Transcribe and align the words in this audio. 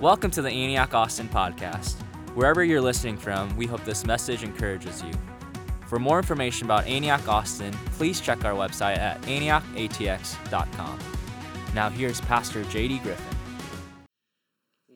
Welcome 0.00 0.30
to 0.32 0.42
the 0.42 0.50
Antioch 0.50 0.92
Austin 0.92 1.26
podcast. 1.26 1.94
Wherever 2.34 2.62
you're 2.62 2.82
listening 2.82 3.16
from, 3.16 3.56
we 3.56 3.64
hope 3.64 3.82
this 3.86 4.04
message 4.04 4.42
encourages 4.42 5.02
you. 5.02 5.10
For 5.86 5.98
more 5.98 6.18
information 6.18 6.66
about 6.66 6.86
Antioch 6.86 7.26
Austin, 7.26 7.72
please 7.92 8.20
check 8.20 8.44
our 8.44 8.52
website 8.52 8.98
at 8.98 9.22
antiochatx.com. 9.22 10.98
Now, 11.74 11.88
here's 11.88 12.20
Pastor 12.20 12.62
JD 12.64 13.02
Griffin. 13.04 13.24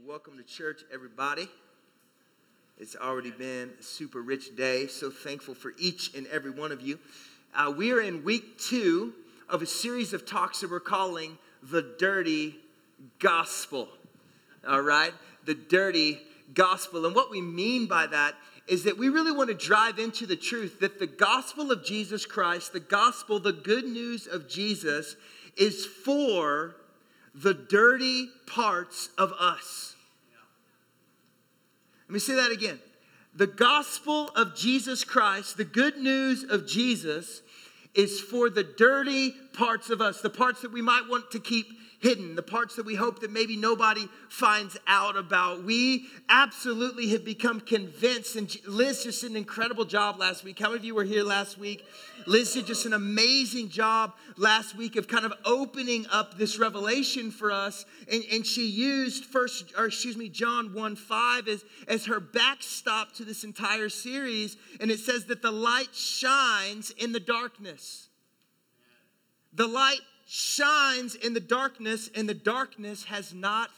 Welcome 0.07 0.37
to 0.37 0.45
church, 0.45 0.83
everybody. 0.93 1.49
It's 2.77 2.95
already 2.95 3.31
been 3.31 3.71
a 3.81 3.83
super 3.83 4.21
rich 4.21 4.55
day. 4.55 4.87
So 4.87 5.11
thankful 5.11 5.55
for 5.55 5.73
each 5.79 6.15
and 6.15 6.27
every 6.27 6.51
one 6.51 6.73
of 6.73 6.83
you. 6.83 6.99
Uh, 7.55 7.73
we 7.75 7.91
are 7.93 8.03
in 8.03 8.23
week 8.23 8.59
two 8.59 9.15
of 9.49 9.63
a 9.63 9.67
series 9.67 10.13
of 10.13 10.27
talks 10.27 10.61
that 10.61 10.71
we're 10.71 10.79
calling 10.79 11.39
The 11.63 11.95
Dirty 11.99 12.57
Gospel 13.19 13.89
all 14.67 14.81
right? 14.81 15.13
The 15.45 15.55
dirty 15.55 16.21
gospel. 16.55 17.07
And 17.07 17.15
what 17.15 17.31
we 17.31 17.41
mean 17.41 17.87
by 17.87 18.07
that 18.07 18.35
is 18.69 18.85
that 18.85 18.99
we 18.99 19.09
really 19.09 19.33
want 19.33 19.49
to 19.49 19.55
drive 19.55 19.99
into 19.99 20.27
the 20.27 20.37
truth 20.37 20.81
that 20.81 20.99
the 20.99 21.07
gospel 21.07 21.73
of 21.73 21.85
Jesus 21.85 22.25
Christ, 22.25 22.73
the 22.73 22.81
gospel, 22.81 23.41
the 23.41 23.53
good 23.53 23.85
news 23.85 24.27
of 24.27 24.49
Jesus, 24.49 25.17
is 25.57 25.85
for 25.85 26.77
the 27.35 27.55
dirty 27.55 28.29
parts 28.47 29.09
of 29.19 29.33
us. 29.33 29.97
Let 32.09 32.15
me 32.15 32.19
say 32.21 32.35
that 32.35 32.51
again. 32.51 32.81
The 33.35 33.47
gospel 33.47 34.29
of 34.31 34.57
Jesus 34.57 35.05
Christ, 35.05 35.57
the 35.57 35.65
good 35.65 35.97
news 35.97 36.45
of 36.45 36.67
Jesus, 36.67 37.43
is 37.95 38.21
for 38.21 38.51
the 38.51 38.65
dirty 38.65 39.33
parts 39.53 39.91
of 39.91 40.01
us, 40.01 40.21
the 40.21 40.31
parts 40.31 40.63
that 40.63 40.73
we 40.73 40.83
might 40.83 41.09
want 41.09 41.31
to 41.31 41.39
keep 41.39 41.67
hidden, 42.01 42.35
the 42.35 42.43
parts 42.43 42.77
that 42.77 42.87
we 42.87 42.95
hope 42.95 43.21
that 43.21 43.31
maybe 43.31 43.57
nobody 43.57 44.09
finds 44.29 44.77
out 44.87 45.17
about. 45.17 45.65
We 45.65 46.07
absolutely 46.31 47.09
have 47.11 47.25
become 47.25 47.61
convinced, 47.61 48.37
and 48.37 48.55
Liz 48.67 49.05
just 49.05 49.21
did 49.21 49.31
an 49.31 49.37
incredible 49.37 49.85
job 49.85 50.19
last 50.19 50.43
week. 50.43 50.59
How 50.59 50.69
many 50.69 50.79
of 50.79 50.85
you 50.85 50.95
were 50.95 51.05
here 51.05 51.23
last 51.23 51.59
week? 51.59 51.85
Liz 52.27 52.55
did 52.55 52.67
just 52.67 52.87
an 52.87 52.95
amazing 52.95 53.69
job 53.69 54.15
last 54.37 54.75
week 54.77 54.97
of 54.97 55.09
kind 55.09 55.27
of 55.27 55.35
opening 55.45 56.07
up 56.11 56.39
this 56.39 56.59
revelation 56.59 57.31
for 57.31 57.53
us. 57.53 57.85
And, 58.11 58.25
and 58.33 58.47
she 58.47 58.67
used 58.67 59.25
first, 59.25 59.73
or 59.77 59.87
excuse 59.87 60.17
me, 60.17 60.29
John 60.31 60.73
1 60.73 60.97
5 60.97 61.49
as, 61.49 61.65
as 61.87 62.07
her 62.07 62.21
backstop 62.21 63.13
to 63.15 63.25
this 63.25 63.45
entire 63.45 63.91
series. 63.91 64.57
And 64.81 64.91
it 64.91 65.01
says 65.01 65.27
that 65.27 65.43
the 65.43 65.51
light 65.51 65.95
shines 65.95 66.91
in 66.93 67.13
the 67.13 67.21
darkness. 67.21 68.09
The 69.53 69.67
light 69.67 70.01
shines 70.33 71.17
in 71.17 71.35
the 71.35 71.41
darkness, 71.41 72.09
and 72.15 72.29
the 72.29 72.35
darkness 72.35 73.03
has 73.03 73.35
not 73.35 73.69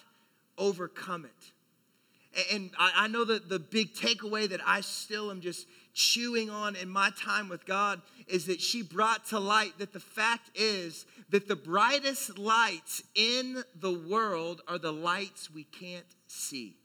overcome 0.58 1.24
it. 1.24 2.44
And 2.52 2.70
I 2.78 3.08
know 3.08 3.24
that 3.24 3.48
the 3.48 3.58
big 3.58 3.94
takeaway 3.94 4.50
that 4.50 4.60
I 4.66 4.82
still 4.82 5.30
am 5.30 5.40
just 5.40 5.66
chewing 5.94 6.50
on 6.50 6.76
in 6.76 6.90
my 6.90 7.08
time 7.18 7.48
with 7.48 7.64
God 7.64 8.02
is 8.26 8.44
that 8.46 8.60
she 8.60 8.82
brought 8.82 9.24
to 9.28 9.38
light 9.38 9.78
that 9.78 9.94
the 9.94 10.00
fact 10.00 10.50
is 10.54 11.06
that 11.30 11.48
the 11.48 11.56
brightest 11.56 12.38
lights 12.38 13.02
in 13.14 13.64
the 13.80 13.92
world 13.92 14.60
are 14.68 14.78
the 14.78 14.92
lights 14.92 15.50
we 15.50 15.64
can't 15.64 16.04
see. 16.26 16.76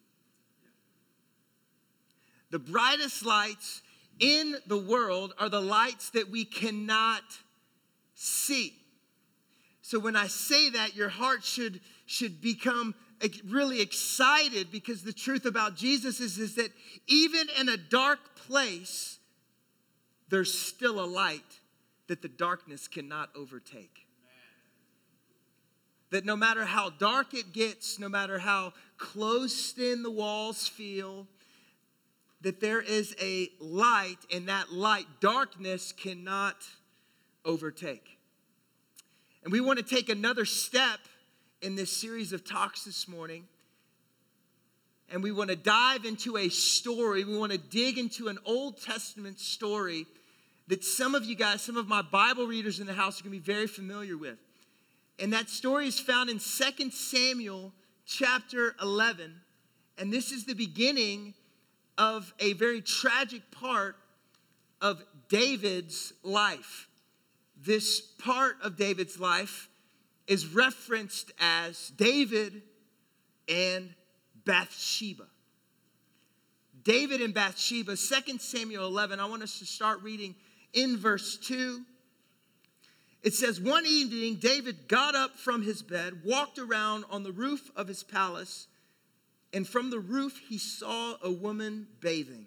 The 2.51 2.59
brightest 2.59 3.25
lights 3.25 3.81
in 4.17 4.55
the 4.65 4.77
world 4.77 5.33
are 5.37 5.49
the 5.49 5.59
lights 5.59 6.11
that 6.11 6.29
we 6.29 6.45
cannot 6.45 7.23
see. 8.15 8.76
So 9.87 9.99
when 9.99 10.17
I 10.17 10.27
say 10.27 10.69
that, 10.71 10.97
your 10.97 11.07
heart 11.07 11.45
should, 11.45 11.79
should 12.05 12.41
become 12.41 12.93
really 13.47 13.79
excited 13.79 14.69
because 14.69 15.01
the 15.01 15.13
truth 15.13 15.45
about 15.45 15.77
Jesus 15.77 16.19
is, 16.19 16.37
is 16.39 16.55
that 16.55 16.73
even 17.07 17.47
in 17.57 17.69
a 17.69 17.77
dark 17.77 18.19
place, 18.35 19.17
there's 20.27 20.53
still 20.53 20.99
a 20.99 21.07
light 21.07 21.61
that 22.07 22.21
the 22.21 22.27
darkness 22.27 22.89
cannot 22.89 23.29
overtake. 23.33 24.07
That 26.09 26.25
no 26.25 26.35
matter 26.35 26.65
how 26.65 26.89
dark 26.89 27.33
it 27.33 27.53
gets, 27.53 27.97
no 27.97 28.09
matter 28.09 28.39
how 28.39 28.73
closed 28.97 29.79
in 29.79 30.03
the 30.03 30.11
walls 30.11 30.67
feel, 30.67 31.27
that 32.41 32.59
there 32.59 32.81
is 32.81 33.15
a 33.21 33.47
light, 33.61 34.17
and 34.33 34.49
that 34.49 34.73
light, 34.73 35.05
darkness 35.21 35.93
cannot 35.93 36.57
overtake. 37.45 38.16
And 39.43 39.51
we 39.51 39.61
want 39.61 39.79
to 39.79 39.85
take 39.85 40.09
another 40.09 40.45
step 40.45 40.99
in 41.61 41.75
this 41.75 41.91
series 41.91 42.33
of 42.33 42.43
talks 42.43 42.83
this 42.83 43.07
morning. 43.07 43.45
And 45.09 45.23
we 45.23 45.31
want 45.31 45.49
to 45.49 45.55
dive 45.55 46.05
into 46.05 46.37
a 46.37 46.49
story. 46.49 47.23
We 47.23 47.37
want 47.37 47.51
to 47.51 47.57
dig 47.57 47.97
into 47.97 48.27
an 48.27 48.37
Old 48.45 48.81
Testament 48.81 49.39
story 49.39 50.05
that 50.67 50.83
some 50.83 51.15
of 51.15 51.23
you 51.23 51.35
guys, 51.35 51.61
some 51.61 51.77
of 51.77 51.87
my 51.87 52.01
Bible 52.01 52.45
readers 52.45 52.79
in 52.79 52.87
the 52.87 52.93
house 52.93 53.19
are 53.19 53.23
going 53.23 53.33
to 53.33 53.39
be 53.39 53.53
very 53.53 53.67
familiar 53.67 54.17
with. 54.17 54.37
And 55.17 55.31
that 55.33 55.49
story 55.49 55.87
is 55.87 55.99
found 55.99 56.29
in 56.29 56.39
2 56.39 56.91
Samuel 56.91 57.71
chapter 58.05 58.75
11. 58.81 59.33
And 59.97 60.11
this 60.11 60.31
is 60.31 60.45
the 60.45 60.53
beginning 60.53 61.33
of 61.97 62.33
a 62.39 62.53
very 62.53 62.81
tragic 62.81 63.49
part 63.49 63.95
of 64.81 65.03
David's 65.29 66.13
life 66.21 66.86
this 67.63 68.01
part 68.01 68.57
of 68.61 68.77
David's 68.77 69.19
life 69.19 69.69
is 70.27 70.45
referenced 70.47 71.31
as 71.39 71.91
David 71.97 72.61
and 73.47 73.93
Bathsheba. 74.45 75.27
David 76.83 77.21
and 77.21 77.33
Bathsheba, 77.33 77.95
2 77.97 78.37
Samuel 78.39 78.85
11. 78.87 79.19
I 79.19 79.25
want 79.25 79.43
us 79.43 79.59
to 79.59 79.65
start 79.65 80.01
reading 80.03 80.35
in 80.73 80.97
verse 80.97 81.37
2. 81.37 81.81
It 83.23 83.33
says, 83.33 83.59
One 83.59 83.85
evening, 83.85 84.35
David 84.35 84.87
got 84.87 85.15
up 85.15 85.37
from 85.37 85.63
his 85.63 85.81
bed, 85.81 86.21
walked 86.23 86.59
around 86.59 87.05
on 87.09 87.23
the 87.23 87.31
roof 87.31 87.71
of 87.75 87.87
his 87.87 88.03
palace, 88.03 88.67
and 89.51 89.67
from 89.67 89.89
the 89.89 89.99
roof 89.99 90.39
he 90.47 90.57
saw 90.57 91.15
a 91.21 91.31
woman 91.31 91.87
bathing. 91.99 92.45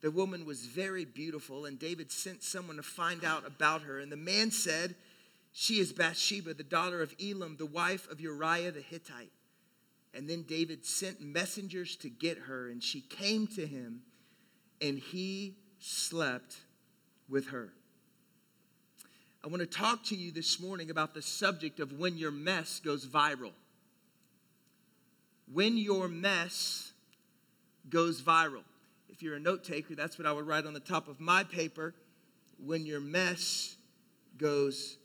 The 0.00 0.10
woman 0.10 0.46
was 0.46 0.64
very 0.64 1.04
beautiful, 1.04 1.66
and 1.66 1.78
David 1.78 2.10
sent 2.10 2.42
someone 2.42 2.76
to 2.76 2.82
find 2.82 3.24
out 3.24 3.46
about 3.46 3.82
her. 3.82 3.98
And 3.98 4.10
the 4.10 4.16
man 4.16 4.50
said, 4.50 4.94
She 5.52 5.78
is 5.78 5.92
Bathsheba, 5.92 6.54
the 6.54 6.62
daughter 6.62 7.02
of 7.02 7.14
Elam, 7.22 7.56
the 7.58 7.66
wife 7.66 8.10
of 8.10 8.20
Uriah 8.20 8.72
the 8.72 8.80
Hittite. 8.80 9.32
And 10.14 10.28
then 10.28 10.42
David 10.42 10.84
sent 10.84 11.20
messengers 11.20 11.96
to 11.96 12.08
get 12.08 12.38
her, 12.38 12.68
and 12.68 12.82
she 12.82 13.02
came 13.02 13.46
to 13.48 13.66
him, 13.66 14.02
and 14.80 14.98
he 14.98 15.56
slept 15.78 16.56
with 17.28 17.48
her. 17.48 17.70
I 19.44 19.48
want 19.48 19.60
to 19.60 19.66
talk 19.66 20.04
to 20.06 20.16
you 20.16 20.32
this 20.32 20.60
morning 20.60 20.90
about 20.90 21.14
the 21.14 21.22
subject 21.22 21.80
of 21.80 21.98
when 21.98 22.18
your 22.18 22.30
mess 22.30 22.80
goes 22.80 23.06
viral. 23.06 23.52
When 25.52 25.76
your 25.76 26.08
mess 26.08 26.92
goes 27.88 28.20
viral. 28.20 28.64
If 29.12 29.22
you're 29.22 29.34
a 29.34 29.40
note 29.40 29.64
taker, 29.64 29.94
that's 29.94 30.18
what 30.18 30.26
I 30.26 30.32
would 30.32 30.46
write 30.46 30.66
on 30.66 30.72
the 30.72 30.80
top 30.80 31.08
of 31.08 31.20
my 31.20 31.42
paper 31.44 31.94
when 32.64 32.86
your 32.86 33.00
mess 33.00 33.76
goes 34.38 34.96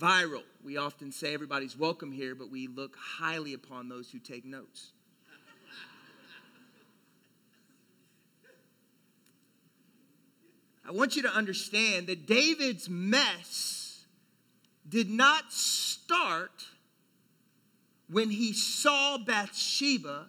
viral. 0.00 0.42
We 0.64 0.76
often 0.76 1.12
say 1.12 1.32
everybody's 1.32 1.78
welcome 1.78 2.10
here, 2.10 2.34
but 2.34 2.50
we 2.50 2.66
look 2.66 2.96
highly 2.98 3.54
upon 3.54 3.88
those 3.88 4.10
who 4.10 4.18
take 4.18 4.44
notes. 4.44 4.90
I 10.86 10.90
want 10.90 11.16
you 11.16 11.22
to 11.22 11.32
understand 11.32 12.08
that 12.08 12.26
David's 12.26 12.90
mess 12.90 14.04
did 14.86 15.08
not 15.08 15.50
start 15.50 16.64
when 18.10 18.28
he 18.28 18.52
saw 18.52 19.16
Bathsheba 19.16 20.26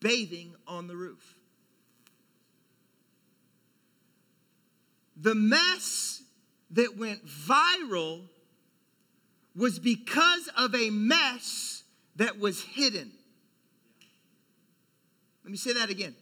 bathing 0.00 0.54
on 0.66 0.88
the 0.88 0.96
roof. 0.96 1.33
The 5.24 5.34
mess 5.34 6.22
that 6.72 6.98
went 6.98 7.26
viral 7.26 8.20
was 9.56 9.78
because 9.78 10.50
of 10.54 10.74
a 10.74 10.90
mess 10.90 11.82
that 12.16 12.38
was 12.38 12.60
hidden. 12.60 13.10
Let 15.42 15.50
me 15.50 15.56
say 15.56 15.72
that 15.72 15.88
again. 15.88 16.14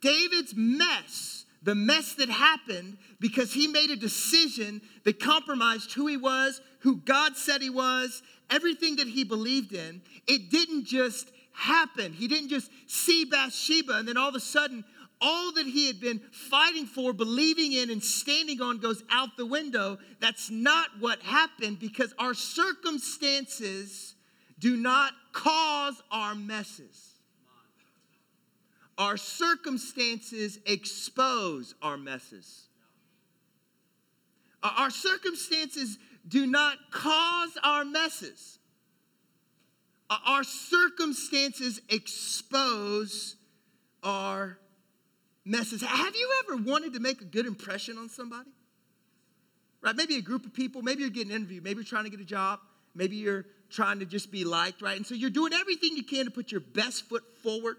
David's 0.00 0.54
mess, 0.56 1.44
the 1.62 1.74
mess 1.74 2.14
that 2.14 2.30
happened 2.30 2.96
because 3.20 3.52
he 3.52 3.66
made 3.66 3.90
a 3.90 3.96
decision 3.96 4.80
that 5.04 5.20
compromised 5.20 5.92
who 5.92 6.06
he 6.06 6.16
was, 6.16 6.62
who 6.80 6.96
God 6.96 7.36
said 7.36 7.60
he 7.60 7.68
was, 7.68 8.22
everything 8.48 8.96
that 8.96 9.08
he 9.08 9.24
believed 9.24 9.74
in, 9.74 10.00
it 10.26 10.50
didn't 10.50 10.86
just 10.86 11.30
happen. 11.52 12.14
He 12.14 12.28
didn't 12.28 12.48
just 12.48 12.70
see 12.86 13.26
Bathsheba 13.26 13.98
and 13.98 14.08
then 14.08 14.16
all 14.16 14.30
of 14.30 14.34
a 14.34 14.40
sudden 14.40 14.84
all 15.20 15.52
that 15.52 15.66
he 15.66 15.86
had 15.86 16.00
been 16.00 16.20
fighting 16.30 16.86
for, 16.86 17.12
believing 17.12 17.72
in, 17.72 17.90
and 17.90 18.02
standing 18.02 18.60
on 18.60 18.78
goes 18.78 19.02
out 19.10 19.36
the 19.36 19.46
window. 19.46 19.98
That's 20.20 20.50
not 20.50 20.88
what 21.00 21.20
happened 21.22 21.78
because 21.78 22.12
our 22.18 22.34
circumstances 22.34 24.14
do 24.58 24.76
not 24.76 25.12
cause 25.32 26.02
our 26.10 26.34
messes. 26.34 27.14
Our 28.96 29.16
circumstances 29.16 30.58
expose 30.66 31.74
our 31.82 31.96
messes. 31.96 32.68
Uh, 34.62 34.72
our 34.78 34.90
circumstances 34.90 35.98
do 36.28 36.46
not 36.46 36.78
cause 36.90 37.58
our 37.62 37.84
messes. 37.84 38.58
Uh, 40.08 40.16
our 40.26 40.44
circumstances 40.44 41.80
expose 41.88 43.36
our 44.02 44.58
messes. 45.44 45.82
Have 45.82 46.16
you 46.16 46.42
ever 46.44 46.62
wanted 46.62 46.94
to 46.94 47.00
make 47.00 47.20
a 47.20 47.24
good 47.24 47.46
impression 47.46 47.98
on 47.98 48.08
somebody? 48.08 48.50
Right? 49.82 49.94
Maybe 49.94 50.16
a 50.16 50.22
group 50.22 50.46
of 50.46 50.54
people, 50.54 50.82
maybe 50.82 51.02
you're 51.02 51.10
getting 51.10 51.32
interviewed, 51.32 51.62
maybe 51.62 51.76
you're 51.76 51.84
trying 51.84 52.04
to 52.04 52.10
get 52.10 52.20
a 52.20 52.24
job, 52.24 52.60
maybe 52.94 53.16
you're 53.16 53.44
trying 53.68 53.98
to 53.98 54.06
just 54.06 54.30
be 54.30 54.44
liked, 54.44 54.80
right? 54.80 54.96
And 54.96 55.06
so 55.06 55.14
you're 55.14 55.30
doing 55.30 55.52
everything 55.52 55.96
you 55.96 56.04
can 56.04 56.24
to 56.24 56.30
put 56.30 56.50
your 56.50 56.60
best 56.60 57.08
foot 57.08 57.22
forward, 57.42 57.76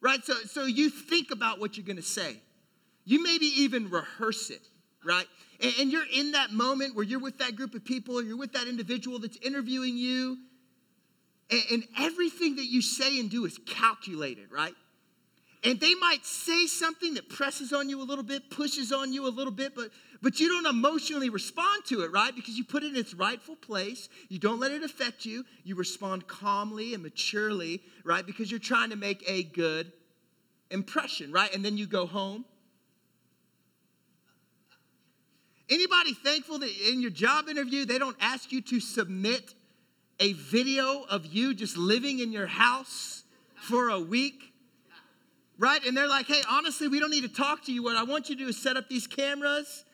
right? 0.00 0.24
So, 0.24 0.34
so 0.34 0.64
you 0.64 0.90
think 0.90 1.30
about 1.30 1.60
what 1.60 1.76
you're 1.76 1.86
gonna 1.86 2.02
say. 2.02 2.36
You 3.04 3.22
maybe 3.22 3.46
even 3.46 3.90
rehearse 3.90 4.50
it, 4.50 4.62
right? 5.04 5.26
And, 5.62 5.72
and 5.80 5.92
you're 5.92 6.06
in 6.12 6.32
that 6.32 6.50
moment 6.50 6.96
where 6.96 7.04
you're 7.04 7.20
with 7.20 7.38
that 7.38 7.54
group 7.54 7.74
of 7.74 7.84
people, 7.84 8.22
you're 8.22 8.36
with 8.36 8.54
that 8.54 8.66
individual 8.66 9.20
that's 9.20 9.38
interviewing 9.42 9.96
you, 9.96 10.38
and 11.72 11.84
everything 11.98 12.56
that 12.56 12.66
you 12.66 12.80
say 12.80 13.18
and 13.18 13.28
do 13.28 13.44
is 13.44 13.58
calculated, 13.66 14.52
right? 14.52 14.74
And 15.62 15.78
they 15.78 15.94
might 15.94 16.24
say 16.24 16.66
something 16.66 17.14
that 17.14 17.28
presses 17.28 17.72
on 17.72 17.90
you 17.90 18.00
a 18.00 18.04
little 18.04 18.24
bit, 18.24 18.48
pushes 18.50 18.92
on 18.92 19.12
you 19.12 19.26
a 19.26 19.28
little 19.28 19.52
bit, 19.52 19.74
but, 19.74 19.90
but 20.22 20.40
you 20.40 20.48
don't 20.48 20.66
emotionally 20.66 21.28
respond 21.28 21.84
to 21.86 22.00
it, 22.00 22.12
right? 22.12 22.34
Because 22.34 22.56
you 22.56 22.64
put 22.64 22.82
it 22.82 22.94
in 22.94 22.96
its 22.96 23.12
rightful 23.12 23.56
place. 23.56 24.08
You 24.30 24.38
don't 24.38 24.58
let 24.58 24.72
it 24.72 24.82
affect 24.82 25.26
you. 25.26 25.44
You 25.62 25.74
respond 25.74 26.26
calmly 26.26 26.94
and 26.94 27.02
maturely, 27.02 27.82
right? 28.04 28.24
Because 28.24 28.50
you're 28.50 28.58
trying 28.58 28.88
to 28.90 28.96
make 28.96 29.22
a 29.28 29.42
good 29.42 29.92
impression, 30.70 31.30
right? 31.30 31.54
And 31.54 31.62
then 31.62 31.76
you 31.76 31.86
go 31.86 32.06
home. 32.06 32.46
Anybody 35.68 36.14
thankful 36.14 36.58
that 36.60 36.70
in 36.88 37.02
your 37.02 37.10
job 37.10 37.48
interview 37.48 37.84
they 37.84 37.98
don't 37.98 38.16
ask 38.18 38.50
you 38.50 38.62
to 38.62 38.80
submit 38.80 39.54
a 40.18 40.32
video 40.32 41.04
of 41.04 41.26
you 41.26 41.54
just 41.54 41.76
living 41.76 42.18
in 42.18 42.32
your 42.32 42.46
house 42.46 43.24
for 43.54 43.90
a 43.90 44.00
week? 44.00 44.49
Right? 45.60 45.84
And 45.84 45.94
they're 45.94 46.08
like, 46.08 46.26
hey, 46.26 46.40
honestly, 46.50 46.88
we 46.88 46.98
don't 46.98 47.10
need 47.10 47.22
to 47.22 47.28
talk 47.28 47.66
to 47.66 47.72
you. 47.72 47.82
What 47.82 47.94
I 47.94 48.02
want 48.02 48.30
you 48.30 48.34
to 48.34 48.42
do 48.42 48.48
is 48.48 48.60
set 48.60 48.78
up 48.78 48.88
these 48.88 49.06
cameras 49.06 49.84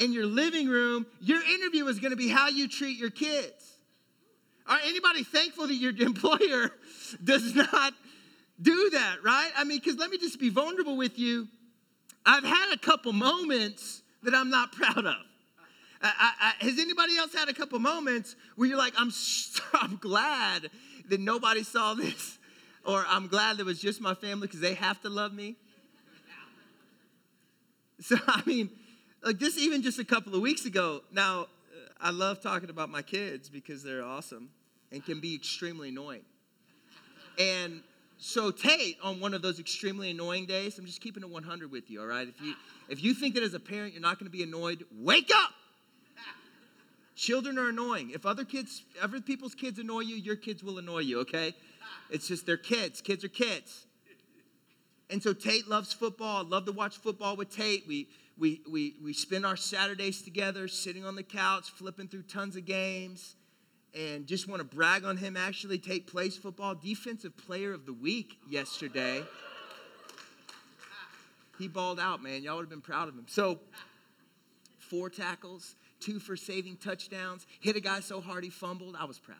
in 0.00 0.12
your 0.12 0.26
living 0.26 0.68
room. 0.68 1.06
Your 1.20 1.40
interview 1.42 1.86
is 1.86 2.00
going 2.00 2.10
to 2.10 2.16
be 2.16 2.28
how 2.28 2.48
you 2.48 2.68
treat 2.68 2.98
your 2.98 3.10
kids. 3.10 3.78
Are 4.66 4.78
anybody 4.84 5.22
thankful 5.22 5.68
that 5.68 5.74
your 5.76 5.92
employer 5.98 6.72
does 7.22 7.54
not 7.54 7.94
do 8.60 8.90
that, 8.90 9.22
right? 9.22 9.50
I 9.56 9.62
mean, 9.62 9.78
because 9.78 9.98
let 9.98 10.10
me 10.10 10.18
just 10.18 10.40
be 10.40 10.48
vulnerable 10.48 10.96
with 10.96 11.16
you. 11.16 11.46
I've 12.26 12.44
had 12.44 12.72
a 12.74 12.78
couple 12.78 13.12
moments 13.12 14.02
that 14.24 14.34
I'm 14.34 14.50
not 14.50 14.72
proud 14.72 15.06
of. 15.06 15.16
I, 16.02 16.32
I, 16.60 16.64
has 16.64 16.78
anybody 16.78 17.16
else 17.16 17.32
had 17.32 17.48
a 17.48 17.54
couple 17.54 17.78
moments 17.78 18.34
where 18.56 18.68
you're 18.68 18.76
like, 18.76 18.92
I'm, 18.98 19.12
I'm 19.74 19.96
glad 19.96 20.70
that 21.08 21.20
nobody 21.20 21.62
saw 21.62 21.94
this? 21.94 22.38
Or 22.84 23.04
I'm 23.08 23.28
glad 23.28 23.58
it 23.58 23.66
was 23.66 23.80
just 23.80 24.00
my 24.00 24.14
family 24.14 24.46
because 24.46 24.60
they 24.60 24.74
have 24.74 25.00
to 25.02 25.08
love 25.08 25.32
me. 25.32 25.56
So, 28.00 28.16
I 28.26 28.42
mean, 28.44 28.70
like 29.24 29.38
this, 29.38 29.56
even 29.56 29.80
just 29.80 30.00
a 30.00 30.04
couple 30.04 30.34
of 30.34 30.40
weeks 30.42 30.66
ago. 30.66 31.02
Now, 31.12 31.42
uh, 31.42 31.46
I 32.00 32.10
love 32.10 32.42
talking 32.42 32.68
about 32.68 32.90
my 32.90 33.02
kids 33.02 33.48
because 33.48 33.84
they're 33.84 34.04
awesome 34.04 34.50
and 34.92 35.02
can 35.02 35.20
be 35.20 35.34
extremely 35.34 35.90
annoying. 35.90 36.24
And 37.38 37.82
so, 38.18 38.50
Tate, 38.50 38.98
on 39.02 39.20
one 39.20 39.32
of 39.32 39.42
those 39.42 39.60
extremely 39.60 40.10
annoying 40.10 40.46
days, 40.46 40.78
I'm 40.78 40.86
just 40.86 41.00
keeping 41.00 41.22
it 41.22 41.30
100 41.30 41.70
with 41.70 41.90
you, 41.90 42.00
all 42.00 42.06
right? 42.06 42.28
If 42.28 42.40
you, 42.40 42.54
if 42.88 43.02
you 43.02 43.14
think 43.14 43.34
that 43.34 43.42
as 43.42 43.54
a 43.54 43.60
parent 43.60 43.92
you're 43.92 44.02
not 44.02 44.18
going 44.18 44.30
to 44.30 44.36
be 44.36 44.42
annoyed, 44.42 44.84
wake 44.98 45.30
up! 45.34 45.50
Children 47.16 47.58
are 47.58 47.68
annoying. 47.68 48.10
If 48.10 48.26
other 48.26 48.44
kids, 48.44 48.82
other 49.00 49.20
people's 49.20 49.54
kids 49.54 49.78
annoy 49.78 50.00
you, 50.00 50.16
your 50.16 50.36
kids 50.36 50.64
will 50.64 50.78
annoy 50.78 51.00
you, 51.00 51.20
okay? 51.20 51.54
It's 52.10 52.28
just 52.28 52.46
they're 52.46 52.56
kids. 52.56 53.00
Kids 53.00 53.24
are 53.24 53.28
kids. 53.28 53.86
And 55.10 55.22
so 55.22 55.32
Tate 55.32 55.68
loves 55.68 55.92
football. 55.92 56.44
I 56.44 56.48
love 56.48 56.64
to 56.66 56.72
watch 56.72 56.96
football 56.96 57.36
with 57.36 57.54
Tate. 57.54 57.84
We, 57.86 58.08
we, 58.38 58.62
we, 58.70 58.94
we 59.02 59.12
spend 59.12 59.44
our 59.44 59.56
Saturdays 59.56 60.22
together, 60.22 60.66
sitting 60.66 61.04
on 61.04 61.14
the 61.14 61.22
couch, 61.22 61.70
flipping 61.70 62.08
through 62.08 62.22
tons 62.22 62.56
of 62.56 62.64
games. 62.64 63.36
And 63.94 64.26
just 64.26 64.48
want 64.48 64.58
to 64.58 64.64
brag 64.64 65.04
on 65.04 65.16
him 65.16 65.36
actually. 65.36 65.78
Tate 65.78 66.06
plays 66.06 66.36
football, 66.36 66.74
defensive 66.74 67.36
player 67.36 67.72
of 67.72 67.86
the 67.86 67.92
week 67.92 68.38
yesterday. 68.48 69.22
He 71.58 71.68
balled 71.68 72.00
out, 72.00 72.22
man. 72.22 72.42
Y'all 72.42 72.56
would 72.56 72.62
have 72.62 72.70
been 72.70 72.80
proud 72.80 73.08
of 73.08 73.14
him. 73.14 73.26
So, 73.28 73.60
four 74.78 75.08
tackles, 75.08 75.76
two 76.00 76.18
for 76.18 76.36
saving 76.36 76.78
touchdowns, 76.78 77.46
hit 77.60 77.76
a 77.76 77.80
guy 77.80 78.00
so 78.00 78.20
hard 78.20 78.42
he 78.42 78.50
fumbled. 78.50 78.96
I 78.98 79.04
was 79.04 79.20
proud. 79.20 79.38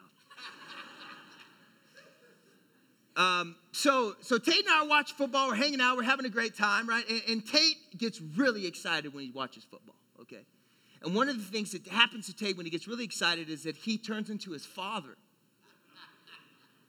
Um, 3.17 3.55
so, 3.73 4.17
so 4.21 4.39
Tate 4.39 4.67
and 4.67 4.75
I 4.75 4.87
watch 4.87 5.13
football. 5.13 5.49
We're 5.49 5.55
hanging 5.55 5.81
out. 5.81 5.97
We're 5.97 6.03
having 6.03 6.27
a 6.27 6.31
great 6.31 6.57
time, 6.57 6.89
right? 6.89 7.05
And, 7.09 7.23
and, 7.29 7.47
Tate 7.47 7.97
gets 7.97 8.21
really 8.21 8.67
excited 8.67 9.15
when 9.15 9.25
he 9.25 9.31
watches 9.31 9.63
football. 9.63 9.95
Okay. 10.21 10.45
And 11.03 11.15
one 11.15 11.29
of 11.29 11.37
the 11.37 11.45
things 11.45 11.73
that 11.73 11.87
happens 11.87 12.27
to 12.27 12.35
Tate 12.35 12.57
when 12.57 12.67
he 12.67 12.71
gets 12.71 12.89
really 12.89 13.05
excited 13.05 13.49
is 13.51 13.63
that 13.65 13.77
he 13.77 13.99
turns 13.99 14.31
into 14.31 14.51
his 14.51 14.67
father, 14.67 15.17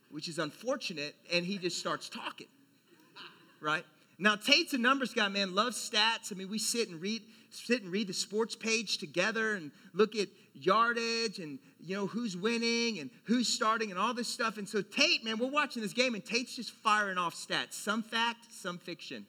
which 0.10 0.28
is 0.28 0.40
unfortunate, 0.40 1.16
and 1.32 1.46
he 1.46 1.60
just 1.60 1.78
starts 1.78 2.10
talking, 2.10 2.48
right? 3.60 3.84
Now 4.18 4.36
Tate's 4.36 4.74
a 4.74 4.78
numbers 4.78 5.14
guy, 5.14 5.28
man. 5.28 5.54
Loves 5.54 5.78
stats. 5.78 6.32
I 6.32 6.36
mean, 6.36 6.50
we 6.50 6.58
sit 6.58 6.90
and 6.90 7.02
read 7.02 7.22
sit 7.52 7.84
and 7.84 7.92
read 7.92 8.08
the 8.08 8.14
sports 8.14 8.56
page 8.56 8.98
together 8.98 9.56
and 9.56 9.72
look 9.94 10.16
at 10.16 10.28
yardage 10.60 11.40
and 11.40 11.60
you 11.80 11.96
know 11.96 12.08
who's 12.08 12.36
winning 12.36 13.00
and 13.00 13.10
who's 13.26 13.48
starting 13.48 13.92
and 13.92 14.00
all 14.00 14.14
this 14.14 14.28
stuff. 14.28 14.58
And 14.58 14.68
so 14.68 14.82
Tate, 14.82 15.24
man, 15.24 15.38
we're 15.38 15.48
watching 15.48 15.82
this 15.82 15.94
game 15.94 16.16
and 16.16 16.24
Tate's 16.24 16.56
just 16.56 16.72
firing 16.72 17.18
off 17.18 17.36
stats, 17.36 17.74
some 17.74 18.04
fact, 18.04 18.52
some 18.52 18.78
fiction, 18.78 19.26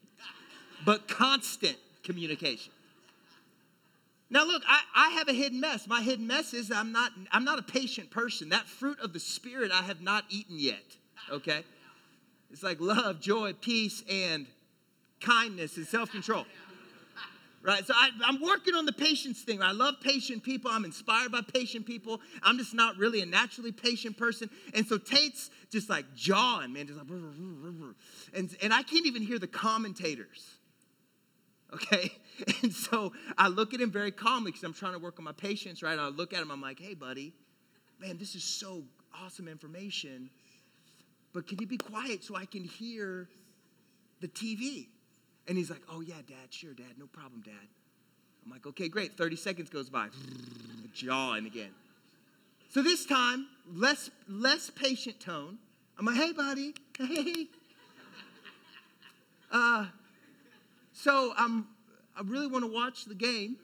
but 0.84 1.08
constant 1.08 1.76
communication. 2.02 2.72
Now 4.28 4.44
look, 4.44 4.62
I, 4.66 4.80
I 4.94 5.08
have 5.10 5.28
a 5.28 5.32
hidden 5.32 5.60
mess. 5.60 5.86
My 5.86 6.02
hidden 6.02 6.26
mess 6.26 6.52
is 6.52 6.70
I'm 6.70 6.92
not 6.92 7.12
I'm 7.30 7.44
not 7.44 7.58
a 7.58 7.62
patient 7.62 8.10
person. 8.10 8.48
That 8.48 8.66
fruit 8.66 8.98
of 9.00 9.12
the 9.12 9.20
spirit 9.20 9.70
I 9.72 9.82
have 9.82 10.00
not 10.00 10.24
eaten 10.30 10.58
yet. 10.58 10.84
Okay? 11.30 11.64
It's 12.50 12.62
like 12.62 12.80
love, 12.80 13.20
joy, 13.20 13.52
peace, 13.52 14.02
and 14.08 14.46
kindness 15.20 15.76
and 15.76 15.86
self-control 15.86 16.46
right? 17.66 17.84
So 17.84 17.92
I, 17.94 18.10
am 18.28 18.40
working 18.40 18.74
on 18.74 18.86
the 18.86 18.92
patience 18.92 19.42
thing. 19.42 19.60
I 19.60 19.72
love 19.72 19.96
patient 20.00 20.44
people. 20.44 20.70
I'm 20.70 20.84
inspired 20.84 21.32
by 21.32 21.40
patient 21.52 21.84
people. 21.84 22.20
I'm 22.42 22.58
just 22.58 22.72
not 22.72 22.96
really 22.96 23.20
a 23.22 23.26
naturally 23.26 23.72
patient 23.72 24.16
person. 24.16 24.48
And 24.72 24.86
so 24.86 24.98
Tate's 24.98 25.50
just 25.70 25.90
like 25.90 26.04
jawing, 26.14 26.72
man, 26.72 26.86
just 26.86 26.98
like, 26.98 27.08
and, 28.34 28.56
and 28.62 28.72
I 28.72 28.82
can't 28.84 29.06
even 29.06 29.22
hear 29.22 29.40
the 29.40 29.48
commentators. 29.48 30.44
Okay? 31.74 32.12
And 32.62 32.70
so 32.70 33.14
I 33.38 33.48
look 33.48 33.72
at 33.72 33.80
him 33.80 33.90
very 33.90 34.10
calmly 34.10 34.50
because 34.50 34.62
I'm 34.62 34.74
trying 34.74 34.92
to 34.92 34.98
work 34.98 35.18
on 35.18 35.24
my 35.24 35.32
patience, 35.32 35.82
right? 35.82 35.98
I 35.98 36.08
look 36.08 36.34
at 36.34 36.42
him, 36.42 36.50
I'm 36.50 36.60
like, 36.60 36.78
hey, 36.78 36.92
buddy, 36.92 37.32
man, 37.98 38.18
this 38.18 38.34
is 38.34 38.44
so 38.44 38.82
awesome 39.24 39.48
information. 39.48 40.28
But 41.32 41.46
can 41.48 41.58
you 41.58 41.66
be 41.66 41.78
quiet 41.78 42.22
so 42.22 42.36
I 42.36 42.44
can 42.44 42.62
hear 42.62 43.30
the 44.20 44.28
TV? 44.28 44.88
And 45.48 45.56
he's 45.56 45.70
like, 45.70 45.82
oh, 45.90 46.00
yeah, 46.00 46.14
dad, 46.26 46.50
sure, 46.50 46.74
dad, 46.74 46.94
no 46.98 47.06
problem, 47.06 47.42
dad. 47.44 47.54
I'm 48.44 48.50
like, 48.52 48.66
okay, 48.66 48.88
great. 48.88 49.16
30 49.16 49.36
seconds 49.36 49.70
goes 49.70 49.88
by, 49.88 50.08
jawing 50.94 51.46
again. 51.46 51.70
So 52.70 52.82
this 52.82 53.06
time, 53.06 53.46
less, 53.72 54.10
less 54.28 54.70
patient 54.70 55.20
tone. 55.20 55.58
I'm 55.98 56.06
like, 56.06 56.16
hey, 56.16 56.32
buddy, 56.32 56.74
hey. 56.98 57.46
Uh, 59.52 59.86
so 60.92 61.32
I'm, 61.38 61.68
I 62.16 62.22
really 62.24 62.48
want 62.48 62.64
to 62.64 62.70
watch 62.70 63.04
the 63.04 63.14
game. 63.14 63.56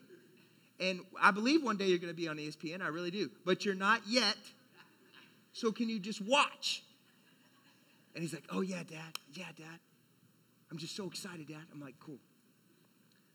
And 0.79 1.01
I 1.21 1.31
believe 1.31 1.61
one 1.61 1.75
day 1.75 1.87
you're 1.87 1.97
going 1.97 2.11
to 2.11 2.15
be 2.15 2.29
on 2.29 2.37
ESPN. 2.37 2.81
I 2.81 2.87
really 2.87 3.11
do. 3.11 3.29
But 3.45 3.65
you're 3.65 3.75
not 3.75 4.01
yet. 4.07 4.37
So 5.51 5.73
can 5.73 5.89
you 5.89 5.99
just 5.99 6.21
watch? 6.21 6.83
And 8.15 8.23
he's 8.23 8.33
like, 8.33 8.45
oh, 8.49 8.61
yeah, 8.61 8.83
dad. 8.89 9.17
Yeah, 9.33 9.45
dad. 9.57 9.79
I'm 10.73 10.79
just 10.79 10.95
so 10.95 11.05
excited, 11.05 11.47
Dad. 11.47 11.61
I'm 11.71 11.79
like, 11.79 11.93
cool. 11.99 12.17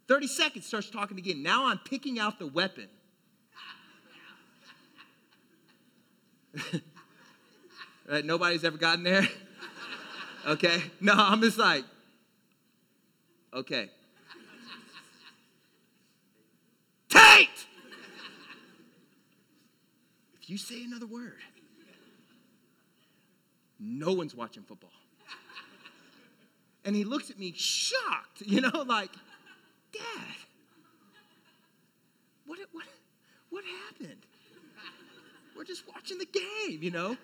30 0.09 0.26
seconds, 0.26 0.66
starts 0.66 0.90
talking 0.90 1.16
again. 1.18 1.40
Now 1.40 1.68
I'm 1.68 1.78
picking 1.78 2.18
out 2.18 2.40
the 2.40 2.49
weapon. 2.49 2.88
right, 8.11 8.25
nobody's 8.25 8.64
ever 8.64 8.76
gotten 8.76 9.04
there? 9.04 9.23
okay. 10.49 10.83
No, 11.00 11.12
I'm 11.16 11.40
just 11.40 11.59
like, 11.59 11.85
okay. 13.54 13.88
Tate! 17.09 17.49
If 20.42 20.50
you 20.50 20.59
say 20.59 20.83
another 20.83 21.07
word, 21.07 21.38
no 23.78 24.12
one's 24.12 24.35
watching 24.35 24.64
football. 24.64 24.90
And 26.85 26.94
he 26.97 27.04
looks 27.04 27.30
at 27.30 27.38
me 27.38 27.52
shocked, 27.56 28.42
you 28.44 28.61
know, 28.61 28.85
like, 28.87 29.11
Dad, 29.92 30.02
what, 32.47 32.58
what, 32.73 32.85
what 33.50 33.64
happened? 33.87 34.20
We're 35.56 35.64
just 35.64 35.85
watching 35.88 36.18
the 36.18 36.26
game, 36.26 36.82
you 36.82 36.90
know? 36.90 37.16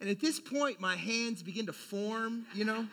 And 0.00 0.10
at 0.10 0.20
this 0.20 0.40
point, 0.40 0.80
my 0.80 0.96
hands 0.96 1.42
begin 1.42 1.66
to 1.66 1.72
form, 1.72 2.46
you 2.54 2.64
know, 2.64 2.86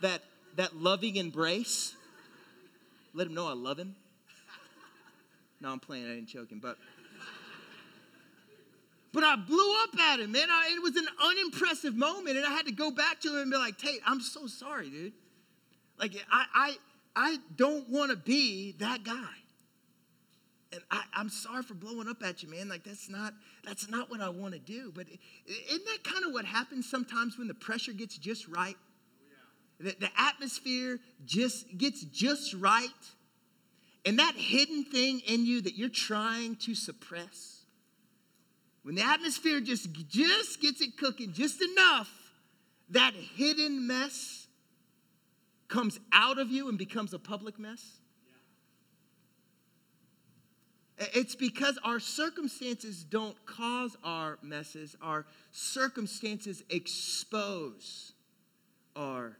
that, 0.00 0.22
that 0.56 0.76
loving 0.76 1.16
embrace. 1.16 1.94
Let 3.12 3.26
him 3.26 3.34
know 3.34 3.46
I 3.46 3.52
love 3.52 3.78
him. 3.78 3.94
No, 5.60 5.70
I'm 5.70 5.80
playing, 5.80 6.06
I 6.06 6.14
didn't 6.14 6.28
choke 6.28 6.50
him, 6.50 6.60
but. 6.60 6.76
But 9.14 9.22
I 9.22 9.36
blew 9.36 9.74
up 9.84 9.98
at 10.00 10.18
him, 10.18 10.32
man. 10.32 10.48
I, 10.50 10.76
it 10.76 10.82
was 10.82 10.96
an 10.96 11.06
unimpressive 11.22 11.94
moment, 11.94 12.36
and 12.36 12.44
I 12.44 12.50
had 12.50 12.66
to 12.66 12.72
go 12.72 12.90
back 12.90 13.20
to 13.20 13.28
him 13.28 13.42
and 13.42 13.50
be 13.52 13.56
like, 13.56 13.78
Tate, 13.78 14.00
I'm 14.04 14.20
so 14.20 14.48
sorry, 14.48 14.90
dude. 14.90 15.12
Like, 16.00 16.12
I, 16.32 16.46
I, 16.52 16.76
I 17.14 17.38
don't 17.54 17.88
want 17.88 18.10
to 18.10 18.16
be 18.16 18.72
that 18.80 19.04
guy. 19.04 19.36
And 20.72 20.82
I, 20.90 21.04
am 21.14 21.28
sorry 21.28 21.62
for 21.62 21.74
blowing 21.74 22.08
up 22.08 22.24
at 22.24 22.42
you, 22.42 22.50
man. 22.50 22.68
Like 22.68 22.82
that's 22.82 23.08
not 23.08 23.32
that's 23.64 23.88
not 23.88 24.10
what 24.10 24.20
I 24.20 24.28
want 24.28 24.54
to 24.54 24.58
do. 24.58 24.90
But 24.92 25.06
isn't 25.46 25.84
that 25.84 26.02
kind 26.02 26.24
of 26.24 26.32
what 26.32 26.44
happens 26.44 26.90
sometimes 26.90 27.38
when 27.38 27.46
the 27.46 27.54
pressure 27.54 27.92
gets 27.92 28.18
just 28.18 28.48
right? 28.48 28.76
Oh, 28.80 29.84
the, 29.84 29.94
the 30.00 30.10
atmosphere 30.18 30.98
just 31.24 31.78
gets 31.78 32.02
just 32.02 32.54
right. 32.54 32.88
And 34.04 34.18
that 34.18 34.34
hidden 34.34 34.82
thing 34.82 35.20
in 35.28 35.46
you 35.46 35.62
that 35.62 35.76
you're 35.76 35.88
trying 35.88 36.56
to 36.56 36.74
suppress, 36.74 37.53
when 38.84 38.94
the 38.94 39.02
atmosphere 39.02 39.60
just, 39.60 39.90
just 40.08 40.60
gets 40.60 40.82
it 40.82 40.98
cooking 40.98 41.32
just 41.32 41.62
enough, 41.62 42.10
that 42.90 43.14
hidden 43.14 43.86
mess 43.86 44.46
comes 45.68 45.98
out 46.12 46.38
of 46.38 46.50
you 46.50 46.68
and 46.68 46.76
becomes 46.76 47.14
a 47.14 47.18
public 47.18 47.58
mess. 47.58 47.82
It's 50.98 51.34
because 51.34 51.78
our 51.82 51.98
circumstances 51.98 53.02
don't 53.02 53.34
cause 53.46 53.96
our 54.04 54.38
messes, 54.42 54.94
our 55.00 55.24
circumstances 55.50 56.62
expose 56.68 58.12
our 58.94 59.38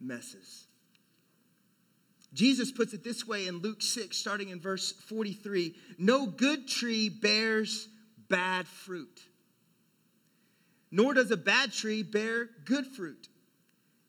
messes. 0.00 0.66
Jesus 2.34 2.70
puts 2.70 2.92
it 2.92 3.02
this 3.02 3.26
way 3.26 3.46
in 3.46 3.58
Luke 3.58 3.80
6, 3.80 4.14
starting 4.14 4.50
in 4.50 4.60
verse 4.60 4.92
43 4.92 5.74
No 5.98 6.26
good 6.26 6.68
tree 6.68 7.08
bears 7.08 7.88
bad 8.28 8.66
fruit, 8.66 9.22
nor 10.90 11.14
does 11.14 11.30
a 11.30 11.36
bad 11.36 11.72
tree 11.72 12.02
bear 12.02 12.48
good 12.64 12.86
fruit. 12.86 13.28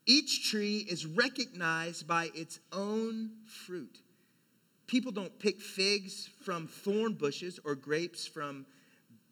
Each 0.05 0.49
tree 0.49 0.85
is 0.87 1.05
recognized 1.05 2.07
by 2.07 2.29
its 2.35 2.59
own 2.71 3.31
fruit. 3.47 3.99
People 4.87 5.11
don't 5.11 5.37
pick 5.39 5.59
figs 5.59 6.29
from 6.43 6.67
thorn 6.67 7.13
bushes 7.13 7.59
or 7.65 7.73
grapes 7.73 8.27
from 8.27 8.67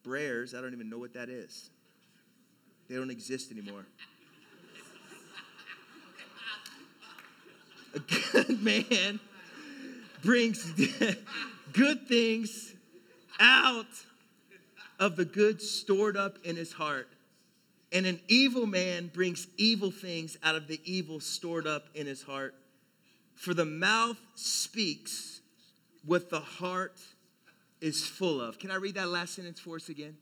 briars. 0.03 0.55
I 0.55 0.61
don't 0.61 0.73
even 0.73 0.89
know 0.89 0.97
what 0.97 1.13
that 1.13 1.29
is. 1.29 1.69
They 2.89 2.95
don't 2.95 3.11
exist 3.11 3.51
anymore. 3.51 3.85
A 7.95 7.99
good 7.99 8.63
man 8.63 9.19
brings 10.23 10.71
good 11.73 12.07
things 12.07 12.73
out 13.39 13.85
of 14.99 15.15
the 15.15 15.25
good 15.25 15.61
stored 15.61 16.17
up 16.17 16.37
in 16.43 16.55
his 16.55 16.73
heart. 16.73 17.07
And 17.91 18.05
an 18.05 18.19
evil 18.27 18.65
man 18.65 19.11
brings 19.13 19.47
evil 19.57 19.91
things 19.91 20.37
out 20.43 20.55
of 20.55 20.67
the 20.67 20.79
evil 20.83 21.19
stored 21.19 21.67
up 21.67 21.85
in 21.93 22.07
his 22.07 22.23
heart. 22.23 22.55
For 23.35 23.53
the 23.53 23.65
mouth 23.65 24.19
speaks 24.35 25.41
what 26.05 26.29
the 26.29 26.39
heart 26.39 26.99
is 27.81 28.05
full 28.05 28.41
of. 28.41 28.59
Can 28.59 28.71
I 28.71 28.75
read 28.75 28.95
that 28.95 29.09
last 29.09 29.35
sentence 29.35 29.59
for 29.59 29.75
us 29.75 29.89
again? 29.89 30.15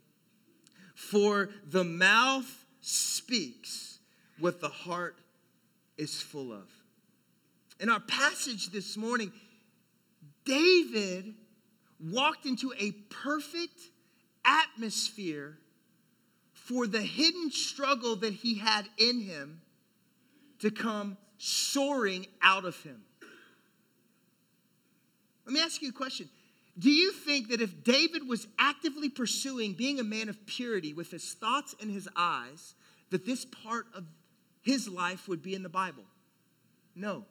For 0.96 1.50
the 1.66 1.84
mouth 1.84 2.66
speaks 2.82 4.00
what 4.40 4.60
the 4.60 4.70
heart 4.70 5.18
is 5.98 6.22
full 6.22 6.52
of. 6.52 6.68
In 7.80 7.90
our 7.90 8.00
passage 8.00 8.68
this 8.72 8.98
morning, 8.98 9.32
David 10.46 11.34
walked 12.00 12.46
into 12.46 12.74
a 12.80 12.92
perfect 13.10 13.80
atmosphere 14.46 15.58
for 16.54 16.88
the 16.88 17.02
hidden 17.02 17.52
struggle 17.52 18.16
that 18.18 18.34
he 18.34 18.58
had 18.58 18.88
in 18.98 19.22
him 19.22 19.62
to 20.60 20.72
come 20.72 21.18
soaring 21.38 22.28
out 22.42 22.66
of 22.66 22.82
him. 22.84 23.02
Let 25.46 25.54
me 25.54 25.60
ask 25.60 25.82
you 25.82 25.90
a 25.90 25.94
question. 25.94 26.30
Do 26.78 26.90
you 26.90 27.12
think 27.12 27.50
that 27.50 27.62
if 27.62 27.84
David 27.84 28.28
was 28.28 28.48
actively 28.58 29.10
pursuing 29.10 29.74
being 29.74 30.00
a 30.00 30.04
man 30.04 30.30
of 30.30 30.46
purity 30.46 30.94
with 30.94 31.12
his 31.12 31.34
thoughts 31.34 31.76
and 31.82 31.92
his 31.92 32.08
eyes, 32.16 32.76
that 33.10 33.26
this 33.26 33.46
part 33.46 33.88
of 33.94 34.06
his 34.62 34.88
life 34.88 35.28
would 35.28 35.42
be 35.42 35.54
in 35.54 35.64
the 35.64 35.70
Bible? 35.70 36.04
No. 36.96 37.26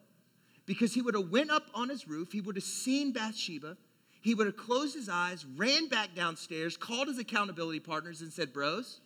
Because 0.67 0.93
he 0.93 1.03
would 1.03 1.15
have 1.15 1.31
went 1.31 1.51
up 1.51 1.69
on 1.75 1.89
his 1.89 2.07
roof, 2.07 2.33
he 2.33 2.41
would 2.41 2.57
have 2.57 2.65
seen 2.65 3.13
Bathsheba, 3.13 3.77
he 4.21 4.35
would 4.35 4.47
have 4.47 4.57
closed 4.57 4.95
his 4.95 5.09
eyes, 5.09 5.45
ran 5.57 5.89
back 5.89 6.15
downstairs, 6.15 6.77
called 6.77 7.09
his 7.09 7.19
accountability 7.19 7.81
partners 7.81 8.21
and 8.21 8.33
said, 8.33 8.53
"Bros, 8.53 9.01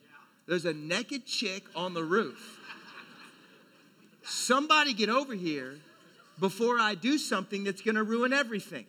there's 0.47 0.65
a 0.65 0.75
naked 0.75 1.27
chick 1.27 1.65
on 1.75 1.95
the 1.95 2.05
roof. 2.05 2.61
Somebody 4.23 4.95
get 4.95 5.09
over 5.09 5.35
here 5.35 5.79
before 6.41 6.79
I 6.79 6.95
do 6.95 7.19
something 7.19 7.65
that's 7.65 7.83
to 7.97 8.03
ruin 8.03 8.33
everything." 8.33 8.87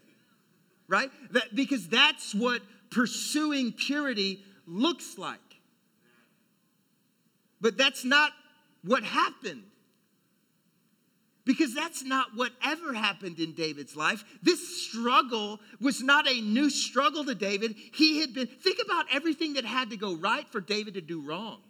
right? 0.87 1.09
That, 1.31 1.55
because 1.55 1.87
that's 1.87 2.33
what 2.33 2.61
pursuing 2.89 3.71
purity 3.71 4.43
looks 4.67 5.17
like. 5.17 5.39
But 7.61 7.77
that's 7.77 8.03
not 8.03 8.31
what 8.83 9.03
happened. 9.03 9.63
Because 11.45 11.75
that's 11.75 12.03
not 12.03 12.29
what 12.35 12.51
ever 12.63 12.93
happened 12.93 13.39
in 13.39 13.53
David's 13.53 13.95
life. 13.95 14.23
This 14.41 14.83
struggle 14.83 15.59
was 15.79 16.01
not 16.01 16.27
a 16.27 16.41
new 16.41 16.71
struggle 16.71 17.23
to 17.25 17.35
David. 17.35 17.75
He 17.93 18.19
had 18.19 18.33
been, 18.33 18.47
think 18.47 18.79
about 18.83 19.05
everything 19.11 19.53
that 19.53 19.65
had 19.65 19.91
to 19.91 19.97
go 19.97 20.15
right 20.15 20.47
for 20.49 20.59
David 20.59 20.95
to 20.95 21.01
do 21.01 21.21
wrong. 21.21 21.61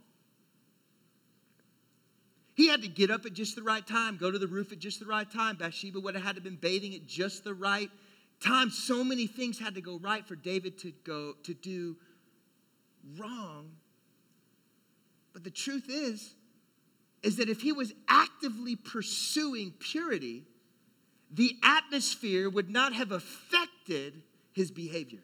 He 2.56 2.70
had 2.70 2.84
to 2.84 2.88
get 2.88 3.12
up 3.12 3.26
at 3.26 3.34
just 3.34 3.58
the 3.58 3.64
right 3.64 3.86
time, 3.86 4.16
go 4.16 4.32
to 4.32 4.40
the 4.40 4.48
roof 4.48 4.72
at 4.72 4.80
just 4.80 5.02
the 5.02 5.06
right 5.06 5.30
time. 5.30 5.58
Bathsheba 5.58 6.00
would 6.00 6.16
have 6.16 6.24
had 6.24 6.36
to 6.36 6.42
been 6.42 6.56
bathing 6.56 6.96
at 6.96 7.06
just 7.06 7.44
the 7.44 7.54
right 7.54 7.90
time 8.42 8.70
so 8.70 9.04
many 9.04 9.28
things 9.28 9.60
had 9.60 9.76
to 9.76 9.82
go 9.82 10.00
right 10.00 10.26
for 10.26 10.36
David 10.36 10.78
to 10.80 10.94
go 11.04 11.34
to 11.44 11.54
do 11.54 11.98
wrong. 13.18 13.72
But 15.34 15.44
the 15.44 15.50
truth 15.52 15.86
is 15.90 16.34
is 17.26 17.38
that 17.38 17.50
if 17.50 17.62
he 17.62 17.72
was 17.72 17.92
actively 18.08 18.76
pursuing 18.76 19.74
purity, 19.80 20.44
the 21.32 21.58
atmosphere 21.64 22.48
would 22.52 22.70
not 22.70 22.94
have 22.94 23.12
affected 23.12 24.22
his 24.54 24.70
behavior. 24.70 25.24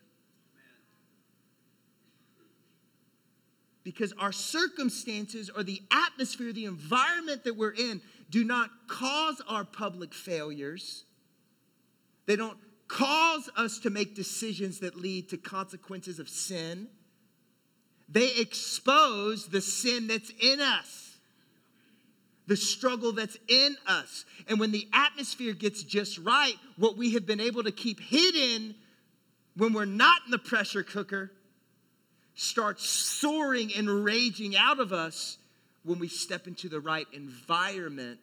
Because 3.84 4.14
our 4.18 4.32
circumstances 4.32 5.52
or 5.56 5.62
the 5.62 5.80
atmosphere, 5.92 6.52
the 6.52 6.66
environment 6.66 7.44
that 7.44 7.56
we're 7.56 7.76
in, 7.76 8.02
do 8.32 8.44
not 8.44 8.72
cause 8.88 9.40
our 9.48 9.64
public 9.64 10.12
failures. 10.12 11.04
They 12.26 12.36
don't 12.36 12.58
cause 12.88 13.48
us 13.56 13.78
to 13.80 13.92
make 13.92 14.16
decisions 14.16 14.80
that 14.80 14.96
lead 14.96 15.30
to 15.30 15.38
consequences 15.38 16.18
of 16.18 16.30
sin. 16.30 16.88
They 18.10 18.32
expose 18.38 19.48
the 19.48 19.62
sin 19.62 20.08
that's 20.08 20.32
in 20.42 20.60
us, 20.60 21.11
the 22.48 22.58
struggle 22.58 23.14
that's 23.14 23.38
in 23.48 23.76
us. 23.88 24.26
And 24.48 24.60
when 24.60 24.72
the 24.72 24.88
atmosphere 24.94 25.54
gets 25.54 25.84
just 25.84 26.18
right, 26.20 26.56
what 26.78 26.98
we 26.98 27.14
have 27.14 27.26
been 27.26 27.40
able 27.40 27.64
to 27.64 27.72
keep 27.72 28.00
hidden 28.00 28.76
when 29.56 29.74
we're 29.74 29.86
not 29.86 30.22
in 30.26 30.32
the 30.32 30.40
pressure 30.40 30.84
cooker 30.84 31.32
starts 32.34 32.86
soaring 32.86 33.72
and 33.76 34.04
raging 34.04 34.56
out 34.56 34.80
of 34.80 34.94
us 34.94 35.38
when 35.84 36.00
we 36.00 36.08
step 36.08 36.48
into 36.48 36.70
the 36.70 36.80
right 36.80 37.08
environment 37.14 38.20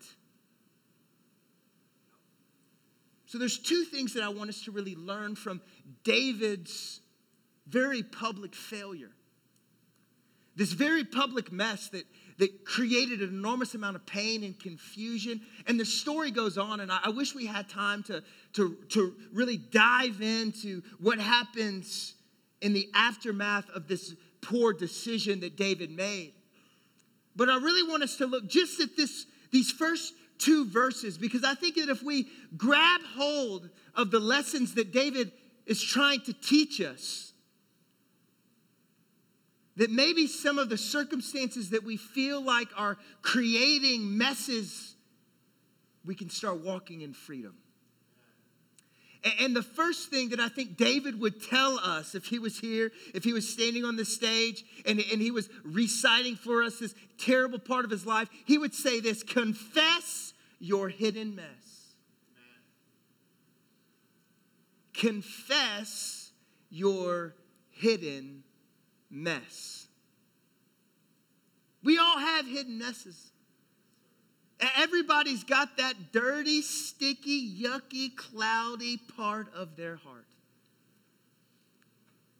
So 3.28 3.37
there's 3.37 3.58
two 3.58 3.84
things 3.84 4.14
that 4.14 4.22
I 4.22 4.30
want 4.30 4.48
us 4.48 4.62
to 4.62 4.70
really 4.70 4.94
learn 4.96 5.37
from 5.37 5.60
David's 6.02 7.02
very 7.66 8.02
public 8.02 8.54
failure. 8.54 9.10
This 10.56 10.72
very 10.72 11.04
public 11.04 11.52
mess 11.52 11.90
that, 11.90 12.04
that 12.38 12.64
created 12.64 13.21
an 13.21 13.28
enormous 13.28 13.75
amount 13.75 13.97
of 13.97 14.07
pain 14.07 14.45
and 14.45 14.59
confusion. 14.59 15.40
And 15.66 15.78
the 15.78 15.85
story 15.85 16.30
goes 16.30 16.57
on, 16.57 16.80
and 16.80 16.90
I, 16.90 17.00
I 17.04 17.11
wish 17.11 17.35
we 17.35 17.47
had 17.47 17.68
time 17.68 18.02
to, 18.04 18.23
to, 18.54 18.76
to 18.90 19.14
really 19.33 19.57
dive 19.57 20.23
into 20.23 20.83
what 21.00 21.18
happens 21.18 22.14
in 22.61 22.73
the 22.73 22.88
aftermath 22.95 23.68
of 23.71 23.88
this 23.88 24.14
poor 24.40 24.73
decision 24.73 25.40
that 25.40 25.57
David 25.57 25.90
made. 25.90 26.33
But 27.37 27.49
I 27.49 27.57
really 27.57 27.88
want 27.88 28.02
us 28.02 28.16
to 28.16 28.26
look 28.26 28.49
just 28.49 28.80
at 28.80 28.97
this, 28.97 29.26
these 29.50 29.71
first 29.71 30.12
two 30.38 30.66
verses 30.66 31.18
because 31.18 31.45
I 31.45 31.54
think 31.54 31.76
that 31.76 31.88
if 31.88 32.02
we 32.02 32.28
grab 32.57 33.00
hold 33.16 33.68
of 33.95 34.11
the 34.11 34.21
lessons 34.21 34.75
that 34.75 34.92
David 34.92 35.33
is 35.66 35.83
trying 35.83 36.21
to 36.23 36.33
teach 36.33 36.80
us, 36.80 37.27
that 39.78 39.90
maybe 39.90 40.26
some 40.26 40.58
of 40.58 40.68
the 40.68 40.76
circumstances 40.76 41.70
that 41.70 41.85
we 41.85 41.97
feel 41.97 42.42
like 42.42 42.68
are 42.76 42.99
creating 43.23 44.18
messes, 44.18 44.97
we 46.04 46.16
can 46.16 46.28
start 46.28 46.61
walking 46.64 47.00
in 47.00 47.14
freedom. 47.14 47.54
And 49.40 49.54
the 49.54 49.62
first 49.62 50.11
thing 50.11 50.30
that 50.30 50.40
I 50.40 50.49
think 50.49 50.76
David 50.76 51.20
would 51.20 51.42
tell 51.42 51.78
us 51.78 52.14
if 52.14 52.26
he 52.26 52.38
was 52.38 52.58
here, 52.58 52.90
if 53.14 53.25
he 53.25 53.32
was 53.32 53.49
standing 53.49 53.85
on 53.85 53.97
the 53.97 54.04
stage 54.04 54.64
and, 54.85 55.02
and 55.12 55.20
he 55.20 55.30
was 55.30 55.49
reciting 55.64 56.37
for 56.37 56.62
us 56.62 56.78
this 56.78 56.94
terrible 57.18 57.58
part 57.58 57.85
of 57.85 57.90
his 57.90 58.06
life, 58.06 58.28
he 58.47 58.58
would 58.58 58.75
say 58.75 59.00
this 59.00 59.23
confess 59.23 60.32
your 60.61 60.88
hidden 60.88 61.35
mess. 61.37 61.94
Confess 64.92 66.32
your 66.70 67.35
hidden 67.70 68.42
mess. 69.11 69.87
We 71.83 71.99
all 71.99 72.19
have 72.19 72.47
hidden 72.47 72.79
messes. 72.79 73.33
Everybody's 74.77 75.45
got 75.45 75.77
that 75.77 76.12
dirty, 76.12 76.62
sticky, 76.62 77.62
yucky, 77.62 78.15
cloudy 78.17 78.99
part 79.17 79.53
of 79.55 79.77
their 79.77 79.97
heart. 79.97 80.27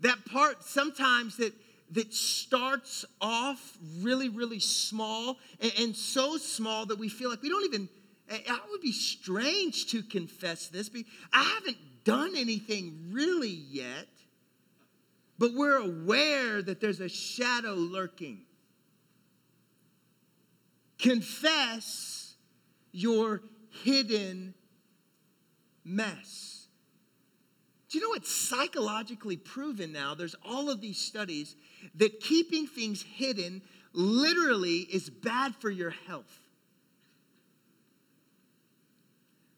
That 0.01 0.25
part 0.25 0.65
sometimes 0.65 1.37
that, 1.37 1.53
that 1.93 2.13
starts 2.13 3.05
off 3.21 3.79
really, 4.01 4.29
really 4.29 4.61
small 4.61 5.39
and, 5.61 5.73
and 5.79 5.97
so 5.97 6.37
small 6.39 6.87
that 6.87 6.99
we 6.99 7.09
feel 7.09 7.31
like 7.31 7.43
we 7.43 7.49
don't 7.49 7.65
even, 7.65 7.89
eh, 8.29 8.39
eh, 8.47 8.55
it 8.55 8.61
would 8.71 8.81
be 8.81 8.93
strange 8.93 9.87
to 9.93 10.03
confess 10.03 10.69
this. 10.69 10.89
But 10.89 11.03
I 11.33 11.43
haven't 11.43 11.79
done 12.05 12.33
anything 12.37 13.11
really 13.13 13.49
yet, 13.71 14.09
but 15.39 15.55
we're 15.55 15.77
aware 15.77 16.61
that 16.63 16.81
there's 16.81 17.01
a 17.01 17.09
shadow 17.09 17.75
lurking. 17.75 18.41
Confess 20.99 22.35
your 22.91 23.43
hidden 23.85 24.55
mess. 25.85 26.67
Do 27.89 27.99
you 27.99 28.07
know 28.07 28.15
it's 28.15 28.35
psychologically 28.35 29.37
proven 29.37 29.93
now? 29.93 30.15
There's 30.15 30.37
all 30.45 30.69
of 30.69 30.81
these 30.81 30.99
studies 30.99 31.57
that 31.95 32.21
keeping 32.21 32.67
things 32.67 33.03
hidden 33.03 33.63
literally 33.93 34.81
is 34.81 35.09
bad 35.09 35.55
for 35.55 35.71
your 35.71 35.91
health. 35.91 36.39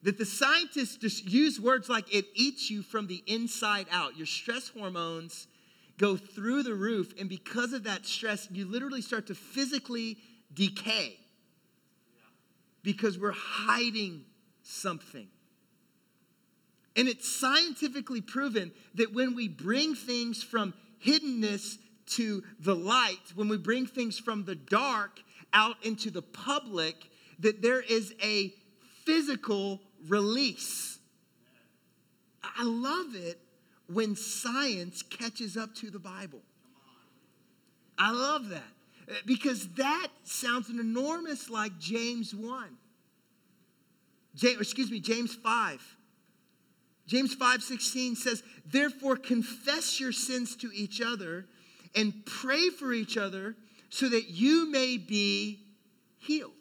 That 0.03 0.17
the 0.17 0.25
scientists 0.25 0.97
just 0.97 1.27
use 1.27 1.61
words 1.61 1.89
like 1.89 2.15
it 2.15 2.27
eats 2.35 2.71
you 2.71 2.83
from 2.83 3.07
the 3.07 3.23
inside 3.27 3.87
out. 3.91 4.17
Your 4.17 4.27
stress 4.27 4.69
hormones 4.69 5.49
go 6.01 6.17
through 6.17 6.63
the 6.63 6.75
roof, 6.75 7.13
and 7.21 7.29
because 7.29 7.75
of 7.75 7.85
that 7.85 8.07
stress, 8.07 8.49
you 8.51 8.65
literally 8.65 9.03
start 9.03 9.27
to 9.27 9.35
physically 9.35 10.17
decay 10.55 11.19
because 12.83 13.19
we're 13.19 13.35
hiding 13.37 14.25
something. 14.63 15.29
And 16.97 17.07
it's 17.07 17.29
scientifically 17.29 18.23
proven 18.23 18.73
that 18.95 19.13
when 19.13 19.35
we 19.35 19.47
bring 19.47 19.95
things 19.95 20.43
from 20.43 20.73
hiddenness 21.05 21.77
to 22.15 22.43
the 22.59 22.75
light, 22.75 23.21
when 23.35 23.49
we 23.49 23.59
bring 23.59 23.87
things 23.87 24.19
from 24.19 24.45
the 24.45 24.55
dark 24.55 25.21
out 25.53 25.77
into 25.85 26.11
the 26.11 26.23
public, 26.23 26.97
that 27.41 27.61
there 27.61 27.81
is 27.81 28.15
a 28.23 28.55
physical 29.05 29.81
release. 30.09 30.99
I 32.43 32.65
love 32.65 33.15
it 33.15 33.39
when 33.93 34.17
science 34.17 35.03
catches 35.03 35.57
up 35.57 35.75
to 35.77 35.91
the 35.91 35.99
Bible. 35.99 36.41
I 37.99 38.13
love 38.13 38.49
that 38.49 38.63
uh, 39.11 39.15
because 39.27 39.69
that 39.75 40.09
sounds 40.25 40.71
enormous 40.71 41.51
like 41.51 41.79
James 41.79 42.35
1. 42.35 42.69
James, 44.35 44.61
excuse 44.61 44.91
me, 44.91 45.01
James 45.01 45.35
5. 45.35 45.97
James 47.07 47.35
5 47.35 47.63
16 47.63 48.17
says, 48.17 48.43
Therefore, 48.65 49.17
confess 49.17 49.99
your 49.99 50.13
sins 50.13 50.55
to 50.57 50.71
each 50.73 51.01
other 51.01 51.47
and 51.97 52.25
pray 52.25 52.69
for 52.69 52.93
each 52.93 53.17
other 53.17 53.57
so 53.89 54.09
that 54.09 54.29
you 54.29 54.71
may 54.71 54.97
be 54.97 55.61
healed. 56.19 56.53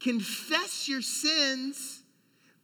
Confess 0.00 0.88
your 0.88 1.02
sins, 1.02 1.99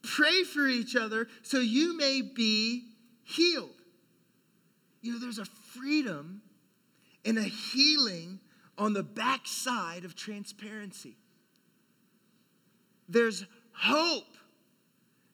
pray 0.06 0.44
for 0.44 0.66
each 0.66 0.96
other 0.96 1.28
so 1.42 1.58
you 1.58 1.96
may 1.96 2.22
be 2.22 2.84
healed. 3.24 3.70
You 5.02 5.12
know, 5.12 5.18
there's 5.18 5.38
a 5.38 5.44
freedom 5.44 6.42
and 7.24 7.38
a 7.38 7.42
healing 7.42 8.40
on 8.78 8.92
the 8.92 9.02
backside 9.02 10.04
of 10.04 10.14
transparency. 10.14 11.16
There's 13.08 13.44
hope, 13.72 14.36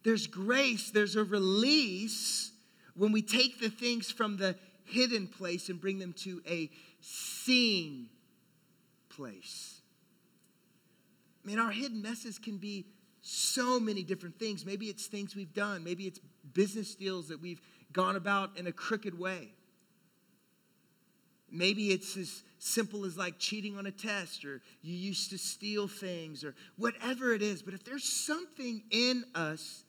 there's 0.04 0.26
grace, 0.26 0.90
there's 0.90 1.16
a 1.16 1.24
release 1.24 2.52
when 2.94 3.12
we 3.12 3.22
take 3.22 3.60
the 3.60 3.70
things 3.70 4.10
from 4.10 4.36
the 4.36 4.56
hidden 4.84 5.26
place 5.26 5.68
and 5.68 5.80
bring 5.80 5.98
them 5.98 6.12
to 6.12 6.42
a 6.46 6.70
seen 7.00 8.08
place. 9.08 9.80
I 11.42 11.48
mean, 11.48 11.58
our 11.58 11.70
hidden 11.70 12.02
messes 12.02 12.38
can 12.38 12.58
be 12.58 12.86
so 13.22 13.80
many 13.80 14.02
different 14.02 14.38
things. 14.38 14.66
Maybe 14.66 14.86
it's 14.86 15.06
things 15.06 15.34
we've 15.34 15.54
done, 15.54 15.82
maybe 15.82 16.04
it's 16.06 16.20
business 16.52 16.94
deals 16.94 17.28
that 17.28 17.40
we've 17.40 17.60
gone 17.92 18.16
about 18.16 18.58
in 18.58 18.66
a 18.66 18.72
crooked 18.72 19.18
way. 19.18 19.52
Maybe 21.50 21.92
it's 21.92 22.16
as 22.16 22.42
simple 22.58 23.04
as 23.04 23.16
like 23.16 23.38
cheating 23.38 23.76
on 23.76 23.86
a 23.86 23.90
test, 23.90 24.44
or 24.44 24.62
you 24.80 24.94
used 24.94 25.30
to 25.30 25.38
steal 25.38 25.86
things, 25.86 26.44
or 26.44 26.54
whatever 26.76 27.34
it 27.34 27.42
is. 27.42 27.62
But 27.62 27.74
if 27.74 27.84
there's 27.84 28.04
something 28.04 28.82
in 28.90 29.24
us 29.34 29.84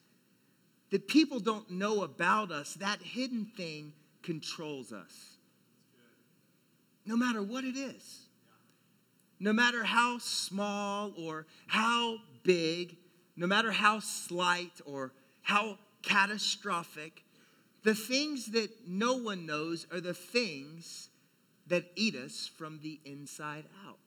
that 0.91 1.07
people 1.07 1.39
don't 1.39 1.71
know 1.71 2.03
about 2.03 2.51
us, 2.51 2.73
that 2.75 3.01
hidden 3.01 3.45
thing 3.57 3.93
controls 4.21 4.91
us. 4.91 5.37
No 7.05 7.15
matter 7.15 7.41
what 7.41 7.63
it 7.63 7.77
is. 7.77 8.27
No 9.39 9.53
matter 9.53 9.83
how 9.83 10.17
small 10.19 11.13
or 11.17 11.47
how 11.67 12.17
big, 12.43 12.97
no 13.35 13.47
matter 13.47 13.71
how 13.71 13.99
slight 13.99 14.81
or 14.85 15.11
how 15.41 15.77
catastrophic, 16.01 17.23
the 17.83 17.95
things 17.95 18.47
that 18.47 18.69
no 18.87 19.17
one 19.17 19.45
knows 19.45 19.87
are 19.91 20.01
the 20.01 20.13
things 20.13 21.09
that 21.67 21.85
eat 21.95 22.15
us 22.15 22.49
from 22.57 22.79
the 22.81 22.99
inside 23.05 23.65
out. 23.87 23.97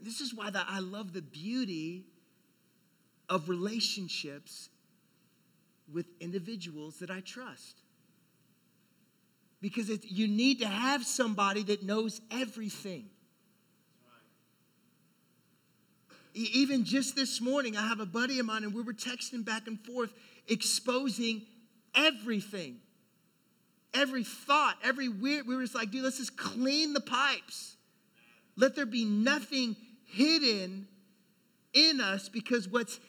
This 0.00 0.20
is 0.20 0.34
why 0.34 0.50
I 0.54 0.80
love 0.80 1.12
the 1.12 1.22
beauty 1.22 2.04
of 3.28 3.48
relationships 3.48 4.68
with 5.92 6.06
individuals 6.20 6.98
that 6.98 7.10
I 7.10 7.20
trust. 7.20 7.80
Because 9.60 9.90
you 10.04 10.28
need 10.28 10.60
to 10.60 10.66
have 10.66 11.04
somebody 11.04 11.62
that 11.64 11.82
knows 11.82 12.20
everything. 12.30 13.08
Even 16.38 16.84
just 16.84 17.16
this 17.16 17.40
morning, 17.40 17.76
I 17.76 17.88
have 17.88 18.00
a 18.00 18.06
buddy 18.06 18.38
of 18.38 18.46
mine, 18.46 18.62
and 18.62 18.74
we 18.74 18.82
were 18.82 18.92
texting 18.92 19.44
back 19.44 19.66
and 19.66 19.80
forth, 19.80 20.12
exposing 20.48 21.42
everything 21.94 22.80
every 23.96 24.24
thought, 24.24 24.76
every 24.84 25.08
weird, 25.08 25.46
we 25.46 25.56
were 25.56 25.62
just 25.62 25.74
like, 25.74 25.90
dude, 25.90 26.04
let's 26.04 26.18
just 26.18 26.36
clean 26.36 26.92
the 26.92 27.00
pipes. 27.00 27.76
Let 28.56 28.76
there 28.76 28.86
be 28.86 29.04
nothing 29.04 29.76
hidden 30.06 30.86
in 31.72 32.00
us 32.00 32.28
because 32.28 32.68
what's 32.68 33.00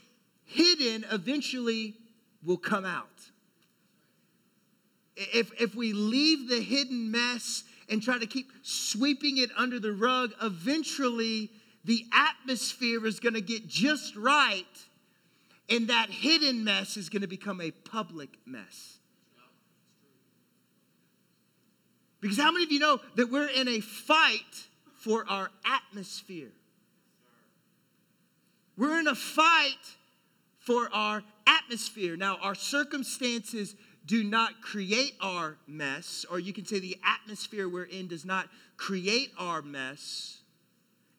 hidden 0.45 1.05
eventually 1.11 1.95
will 2.43 2.57
come 2.57 2.85
out. 2.85 3.05
If, 5.15 5.51
if 5.59 5.75
we 5.75 5.93
leave 5.93 6.47
the 6.47 6.61
hidden 6.61 7.11
mess 7.11 7.63
and 7.89 8.01
try 8.01 8.19
to 8.19 8.27
keep 8.27 8.47
sweeping 8.61 9.37
it 9.37 9.49
under 9.57 9.79
the 9.79 9.91
rug, 9.91 10.31
eventually 10.41 11.49
the 11.87 12.05
atmosphere 12.11 13.07
is 13.07 13.21
going 13.21 13.33
to 13.33 13.41
get 13.41 13.65
just 13.65 14.15
right, 14.17 14.65
and 15.69 15.87
that 15.87 16.09
hidden 16.09 16.65
mess 16.65 16.97
is 16.97 17.07
going 17.07 17.21
to 17.21 17.27
become 17.27 17.61
a 17.61 17.71
public 17.71 18.29
mess. 18.45 18.97
Because 22.19 22.37
how 22.37 22.51
many 22.51 22.65
of 22.65 22.71
you 22.73 22.79
know 22.79 22.99
that 23.15 23.31
we're 23.31 23.47
in 23.47 23.69
a 23.69 23.79
fight 23.79 24.67
for 24.97 25.25
our 25.29 25.49
atmosphere? 25.65 26.51
We're 28.75 28.99
in 28.99 29.07
a 29.07 29.15
fight 29.15 29.95
for 30.59 30.89
our 30.93 31.23
atmosphere. 31.47 32.17
Now, 32.17 32.37
our 32.41 32.55
circumstances 32.55 33.75
do 34.05 34.25
not 34.25 34.61
create 34.61 35.13
our 35.21 35.57
mess, 35.67 36.25
or 36.29 36.37
you 36.39 36.51
can 36.51 36.65
say 36.65 36.79
the 36.79 36.97
atmosphere 37.05 37.69
we're 37.69 37.83
in 37.83 38.07
does 38.07 38.25
not 38.25 38.49
create 38.75 39.31
our 39.37 39.61
mess. 39.61 40.41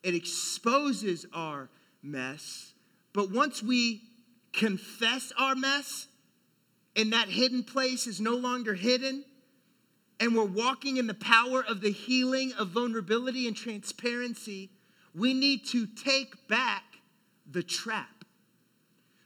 It 0.03 0.15
exposes 0.15 1.27
our 1.33 1.69
mess. 2.03 2.73
But 3.13 3.31
once 3.31 3.63
we 3.63 4.03
confess 4.53 5.33
our 5.39 5.55
mess, 5.55 6.07
and 6.97 7.13
that 7.13 7.29
hidden 7.29 7.63
place 7.63 8.07
is 8.07 8.21
no 8.21 8.35
longer 8.35 8.75
hidden, 8.75 9.25
and 10.21 10.35
we're 10.35 10.45
walking 10.45 10.97
in 10.97 11.07
the 11.07 11.15
power 11.15 11.65
of 11.65 11.81
the 11.81 11.93
healing 11.93 12.53
of 12.59 12.69
vulnerability 12.69 13.47
and 13.47 13.57
transparency, 13.57 14.71
we 15.15 15.33
need 15.33 15.67
to 15.67 15.87
take 15.87 16.49
back 16.49 16.83
the 17.51 17.63
trap. 17.63 18.25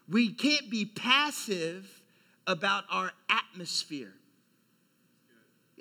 We 0.08 0.32
can't 0.32 0.70
be 0.70 0.84
passive 0.84 2.02
about 2.46 2.84
our 2.90 3.12
atmosphere. 3.30 4.12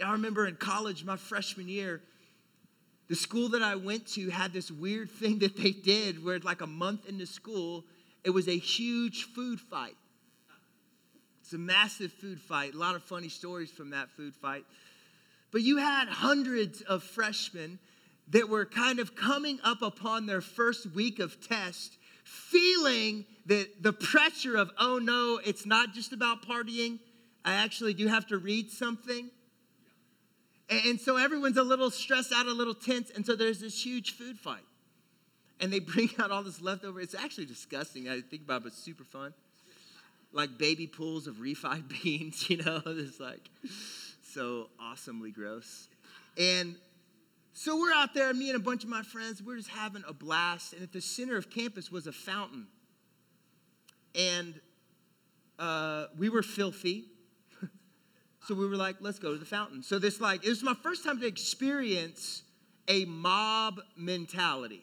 I 0.04 0.14
remember 0.14 0.48
in 0.48 0.56
college, 0.56 1.04
my 1.04 1.18
freshman 1.18 1.68
year, 1.68 2.02
the 3.12 3.18
school 3.18 3.50
that 3.50 3.62
I 3.62 3.76
went 3.76 4.08
to 4.14 4.30
had 4.30 4.54
this 4.54 4.72
weird 4.72 5.12
thing 5.20 5.40
that 5.40 5.58
they 5.58 5.72
did 5.72 6.24
where, 6.24 6.40
like 6.40 6.62
a 6.62 6.68
month 6.68 7.10
into 7.10 7.26
school, 7.26 7.84
it 8.24 8.30
was 8.30 8.48
a 8.48 8.58
huge 8.58 9.26
food 9.36 9.60
fight. 9.60 9.98
It's 11.42 11.52
a 11.52 11.58
massive 11.58 12.14
food 12.14 12.40
fight. 12.40 12.74
A 12.74 12.78
lot 12.78 12.96
of 12.96 13.04
funny 13.04 13.28
stories 13.28 13.70
from 13.70 13.90
that 13.90 14.10
food 14.12 14.34
fight. 14.34 14.64
But 15.52 15.62
you 15.62 15.76
had 15.76 16.08
hundreds 16.08 16.84
of 16.84 17.04
freshmen 17.04 17.80
that 18.30 18.48
were 18.48 18.64
kind 18.64 19.00
of 19.00 19.14
coming 19.14 19.60
up 19.62 19.82
upon 19.82 20.26
their 20.26 20.40
first 20.40 20.90
week 20.94 21.20
of 21.20 21.46
test, 21.46 21.98
feeling 22.24 23.26
that 23.48 23.84
the 23.84 23.92
pressure 23.92 24.56
of, 24.56 24.72
oh 24.80 25.00
no, 25.00 25.38
it's 25.46 25.66
not 25.66 25.94
just 25.94 26.14
about 26.14 26.48
partying. 26.48 26.98
I 27.44 27.56
actually 27.56 27.94
do 27.94 28.08
have 28.08 28.28
to 28.28 28.38
read 28.38 28.72
something. 28.72 29.32
And 30.72 31.00
so 31.02 31.18
everyone's 31.18 31.58
a 31.58 31.64
little 31.64 31.92
stressed 31.92 32.32
out, 32.34 32.46
a 32.46 32.54
little 32.54 32.74
tense. 32.74 33.12
And 33.14 33.26
so 33.26 33.36
there's 33.36 33.60
this 33.60 33.86
huge 33.86 34.12
food 34.12 34.40
fight. 34.40 34.64
And 35.60 35.72
they 35.72 35.80
bring 35.94 36.10
out 36.18 36.32
all 36.32 36.44
this 36.44 36.62
leftover. 36.62 37.02
It's 37.02 37.14
actually 37.14 37.46
disgusting. 37.46 38.08
I 38.08 38.22
think 38.22 38.44
about 38.44 38.62
it, 38.62 38.64
but 38.64 38.74
super 38.74 39.04
fun. 39.04 39.34
Like 40.32 40.58
baby 40.58 40.88
pools 40.88 41.28
of 41.28 41.36
refried 41.36 41.90
beans, 42.04 42.50
you 42.50 42.58
know? 42.58 42.82
It's 42.88 43.20
like 43.20 43.50
so 44.24 44.70
awesomely 44.80 45.32
gross. 45.32 45.90
And 46.38 46.78
so 47.52 47.78
we're 47.78 47.92
out 47.92 48.14
there, 48.14 48.34
me 48.34 48.50
and 48.50 48.56
a 48.56 48.64
bunch 48.64 48.86
of 48.86 48.90
my 48.90 49.04
friends, 49.04 49.44
we're 49.44 49.58
just 49.58 49.70
having 49.70 50.04
a 50.08 50.14
blast. 50.14 50.72
And 50.72 50.82
at 50.82 50.94
the 50.94 51.02
center 51.02 51.36
of 51.36 51.50
campus 51.50 51.92
was 51.92 52.08
a 52.08 52.14
fountain. 52.14 52.68
And 54.16 54.60
uh, 55.60 56.06
we 56.18 56.30
were 56.30 56.44
filthy. 56.44 57.11
So 58.48 58.56
we 58.56 58.68
were 58.68 58.76
like, 58.76 58.98
let's 59.00 59.20
go 59.20 59.34
to 59.34 59.38
the 59.38 59.46
fountain. 59.46 59.84
So 59.84 60.00
this 60.00 60.20
like, 60.20 60.44
it 60.44 60.50
was 60.50 60.64
my 60.64 60.74
first 60.82 61.04
time 61.04 61.20
to 61.20 61.28
experience 61.28 62.44
a 62.88 63.06
mob 63.06 63.82
mentality. 63.96 64.82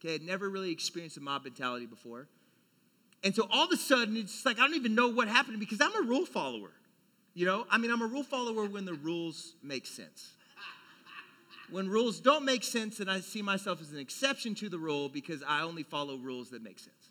Okay, 0.00 0.14
I'd 0.14 0.22
never 0.22 0.50
really 0.50 0.72
experienced 0.72 1.16
a 1.16 1.20
mob 1.20 1.44
mentality 1.44 1.86
before. 1.86 2.26
And 3.22 3.34
so 3.34 3.46
all 3.52 3.66
of 3.66 3.70
a 3.70 3.76
sudden, 3.76 4.16
it's 4.16 4.44
like, 4.44 4.58
I 4.58 4.66
don't 4.66 4.74
even 4.74 4.96
know 4.96 5.08
what 5.08 5.28
happened 5.28 5.60
because 5.60 5.80
I'm 5.80 5.94
a 5.94 6.06
rule 6.06 6.26
follower. 6.26 6.72
You 7.34 7.46
know, 7.46 7.66
I 7.70 7.78
mean, 7.78 7.90
I'm 7.90 8.02
a 8.02 8.06
rule 8.06 8.24
follower 8.24 8.66
when 8.66 8.84
the 8.84 8.94
rules 8.94 9.54
make 9.62 9.86
sense. 9.86 10.32
When 11.70 11.88
rules 11.88 12.20
don't 12.20 12.44
make 12.44 12.64
sense, 12.64 12.98
then 12.98 13.08
I 13.08 13.20
see 13.20 13.40
myself 13.40 13.80
as 13.80 13.92
an 13.92 13.98
exception 13.98 14.54
to 14.56 14.68
the 14.68 14.76
rule 14.76 15.08
because 15.08 15.42
I 15.46 15.62
only 15.62 15.84
follow 15.84 16.16
rules 16.16 16.50
that 16.50 16.62
make 16.62 16.78
sense. 16.78 17.10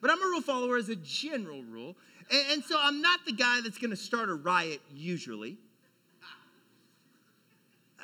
But 0.00 0.10
I'm 0.10 0.22
a 0.22 0.26
rule 0.26 0.40
follower 0.40 0.76
as 0.76 0.88
a 0.88 0.96
general 0.96 1.62
rule. 1.64 1.96
And, 2.30 2.52
and 2.52 2.64
so 2.64 2.78
I'm 2.80 3.00
not 3.02 3.20
the 3.26 3.32
guy 3.32 3.60
that's 3.62 3.78
going 3.78 3.90
to 3.90 3.96
start 3.96 4.28
a 4.28 4.34
riot 4.34 4.80
usually, 4.94 5.58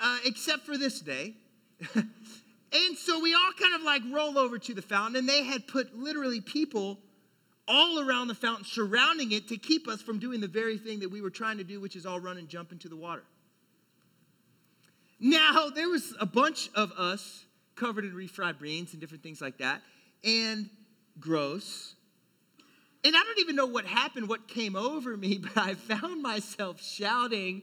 uh, 0.02 0.18
except 0.24 0.64
for 0.64 0.76
this 0.76 1.00
day. 1.00 1.34
and 1.94 2.96
so 2.96 3.20
we 3.20 3.34
all 3.34 3.52
kind 3.58 3.74
of 3.74 3.82
like 3.82 4.02
roll 4.10 4.38
over 4.38 4.58
to 4.58 4.74
the 4.74 4.82
fountain, 4.82 5.16
and 5.16 5.28
they 5.28 5.44
had 5.44 5.66
put 5.66 5.96
literally 5.98 6.40
people 6.40 6.98
all 7.66 8.00
around 8.00 8.28
the 8.28 8.34
fountain, 8.34 8.64
surrounding 8.64 9.32
it 9.32 9.48
to 9.48 9.56
keep 9.56 9.88
us 9.88 10.02
from 10.02 10.18
doing 10.18 10.40
the 10.40 10.48
very 10.48 10.76
thing 10.76 11.00
that 11.00 11.10
we 11.10 11.20
were 11.22 11.30
trying 11.30 11.58
to 11.58 11.64
do, 11.64 11.80
which 11.80 11.96
is 11.96 12.04
all 12.04 12.20
run 12.20 12.36
and 12.36 12.48
jump 12.48 12.72
into 12.72 12.88
the 12.88 12.96
water. 12.96 13.22
Now, 15.20 15.70
there 15.74 15.88
was 15.88 16.14
a 16.20 16.26
bunch 16.26 16.68
of 16.74 16.92
us 16.92 17.44
covered 17.76 18.04
in 18.04 18.12
refried 18.12 18.60
beans 18.60 18.92
and 18.92 19.00
different 19.00 19.22
things 19.22 19.40
like 19.40 19.58
that, 19.58 19.80
and 20.22 20.68
gross. 21.18 21.94
And 23.04 23.14
I 23.14 23.22
don't 23.22 23.38
even 23.40 23.54
know 23.54 23.66
what 23.66 23.84
happened, 23.84 24.28
what 24.28 24.48
came 24.48 24.76
over 24.76 25.16
me, 25.16 25.38
but 25.42 25.56
I 25.56 25.74
found 25.74 26.22
myself 26.22 26.82
shouting, 26.82 27.62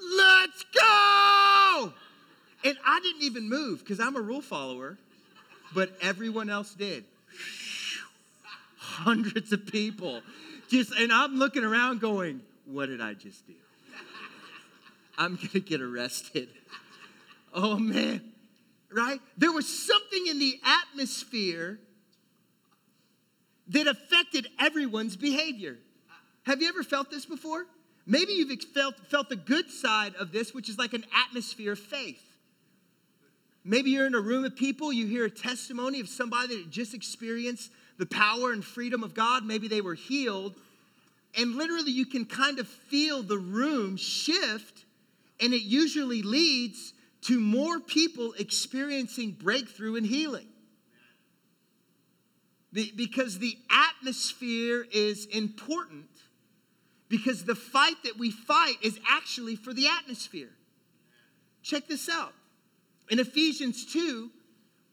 Let's 0.00 0.64
go! 0.74 1.92
And 2.64 2.76
I 2.84 3.00
didn't 3.00 3.22
even 3.22 3.48
move 3.48 3.80
because 3.80 4.00
I'm 4.00 4.16
a 4.16 4.20
rule 4.20 4.40
follower, 4.40 4.98
but 5.74 5.96
everyone 6.00 6.50
else 6.50 6.74
did 6.74 7.04
hundreds 8.76 9.52
of 9.52 9.66
people. 9.66 10.22
Just 10.68 10.92
and 10.92 11.12
I'm 11.12 11.36
looking 11.36 11.64
around 11.64 12.00
going, 12.00 12.40
what 12.66 12.86
did 12.86 13.00
I 13.00 13.14
just 13.14 13.46
do? 13.46 13.54
I'm 15.18 15.36
gonna 15.36 15.60
get 15.60 15.80
arrested. 15.80 16.48
Oh 17.52 17.78
man, 17.78 18.22
right? 18.90 19.20
There 19.36 19.52
was 19.52 19.68
something 19.68 20.26
in 20.26 20.38
the 20.38 20.60
atmosphere 20.64 21.78
that 23.68 23.86
affected 23.86 24.48
everyone's 24.58 25.16
behavior. 25.16 25.78
Have 26.44 26.60
you 26.60 26.68
ever 26.68 26.82
felt 26.82 27.10
this 27.10 27.26
before? 27.26 27.66
Maybe 28.06 28.32
you've 28.32 28.62
felt, 28.74 28.96
felt 29.08 29.28
the 29.28 29.36
good 29.36 29.70
side 29.70 30.14
of 30.16 30.32
this, 30.32 30.52
which 30.52 30.68
is 30.68 30.76
like 30.76 30.92
an 30.92 31.04
atmosphere 31.26 31.72
of 31.72 31.78
faith. 31.78 32.22
Maybe 33.64 33.90
you're 33.90 34.06
in 34.06 34.14
a 34.14 34.20
room 34.20 34.44
of 34.44 34.56
people, 34.56 34.92
you 34.92 35.06
hear 35.06 35.24
a 35.24 35.30
testimony 35.30 36.00
of 36.00 36.08
somebody 36.08 36.56
that 36.56 36.70
just 36.70 36.94
experienced 36.94 37.70
the 37.98 38.06
power 38.06 38.52
and 38.52 38.64
freedom 38.64 39.04
of 39.04 39.14
God. 39.14 39.44
Maybe 39.44 39.68
they 39.68 39.80
were 39.80 39.94
healed. 39.94 40.56
And 41.38 41.54
literally, 41.54 41.92
you 41.92 42.04
can 42.04 42.24
kind 42.24 42.58
of 42.58 42.66
feel 42.66 43.22
the 43.22 43.38
room 43.38 43.96
shift, 43.96 44.84
and 45.40 45.54
it 45.54 45.62
usually 45.62 46.22
leads 46.22 46.92
to 47.22 47.38
more 47.38 47.78
people 47.78 48.34
experiencing 48.36 49.30
breakthrough 49.30 49.94
and 49.94 50.04
healing. 50.04 50.48
Because 52.72 53.38
the 53.38 53.56
atmosphere 53.70 54.86
is 54.92 55.26
important, 55.26 56.08
because 57.08 57.44
the 57.44 57.54
fight 57.54 57.96
that 58.04 58.18
we 58.18 58.30
fight 58.30 58.76
is 58.82 58.98
actually 59.08 59.56
for 59.56 59.74
the 59.74 59.86
atmosphere. 59.88 60.50
Check 61.62 61.86
this 61.86 62.08
out. 62.08 62.32
In 63.10 63.18
Ephesians 63.18 63.84
2, 63.92 64.30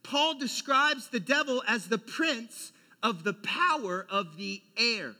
Paul 0.02 0.38
describes 0.38 1.08
the 1.08 1.20
devil 1.20 1.62
as 1.66 1.88
the 1.88 1.98
prince 1.98 2.72
of 3.02 3.24
the 3.24 3.34
power 3.34 4.06
of 4.10 4.36
the 4.36 4.62
air. 4.76 5.14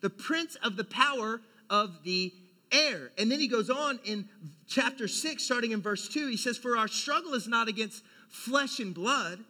The 0.00 0.10
prince 0.10 0.56
of 0.62 0.76
the 0.76 0.84
power 0.84 1.40
of 1.68 2.04
the 2.04 2.32
air. 2.70 3.10
And 3.18 3.30
then 3.30 3.40
he 3.40 3.48
goes 3.48 3.70
on 3.70 3.98
in 4.04 4.28
chapter 4.68 5.08
6, 5.08 5.42
starting 5.42 5.72
in 5.72 5.82
verse 5.82 6.08
2, 6.08 6.28
he 6.28 6.36
says, 6.36 6.56
For 6.56 6.76
our 6.76 6.88
struggle 6.88 7.34
is 7.34 7.48
not 7.48 7.66
against 7.68 8.04
flesh 8.28 8.78
and 8.78 8.94
blood, 8.94 9.40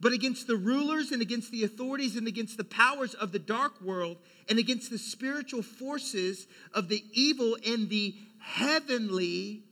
but 0.00 0.12
against 0.12 0.46
the 0.46 0.56
rulers 0.56 1.12
and 1.12 1.22
against 1.22 1.50
the 1.50 1.64
authorities 1.64 2.16
and 2.16 2.26
against 2.26 2.56
the 2.56 2.64
powers 2.64 3.14
of 3.14 3.32
the 3.32 3.38
dark 3.38 3.80
world 3.80 4.16
and 4.48 4.58
against 4.58 4.90
the 4.90 4.98
spiritual 4.98 5.62
forces 5.62 6.46
of 6.72 6.88
the 6.88 7.04
evil 7.12 7.56
in 7.62 7.88
the 7.88 8.14
heavenly 8.38 9.62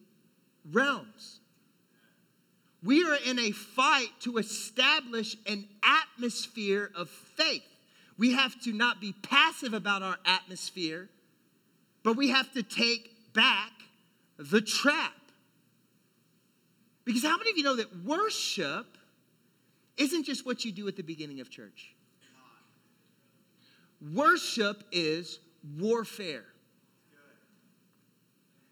realms. 0.70 1.40
We 2.82 3.04
are 3.04 3.16
in 3.26 3.38
a 3.38 3.52
fight 3.52 4.08
to 4.20 4.38
establish 4.38 5.36
an 5.46 5.68
atmosphere 5.82 6.90
of 6.96 7.08
faith. 7.08 7.62
We 8.18 8.32
have 8.32 8.60
to 8.62 8.72
not 8.72 9.00
be 9.00 9.14
passive 9.22 9.72
about 9.72 10.02
our 10.02 10.16
atmosphere, 10.24 11.08
but 12.02 12.16
we 12.16 12.30
have 12.30 12.52
to 12.52 12.62
take 12.62 13.32
back 13.32 13.70
the 14.38 14.60
trap. 14.60 15.12
Because 17.04 17.22
how 17.22 17.36
many 17.36 17.50
of 17.50 17.58
you 17.58 17.64
know 17.64 17.76
that 17.76 18.04
worship 18.04 18.86
isn't 19.96 20.24
just 20.24 20.46
what 20.46 20.64
you 20.64 20.72
do 20.72 20.88
at 20.88 20.96
the 20.96 21.02
beginning 21.02 21.40
of 21.40 21.50
church? 21.50 21.94
Worship 24.14 24.84
is 24.90 25.38
warfare. 25.78 26.44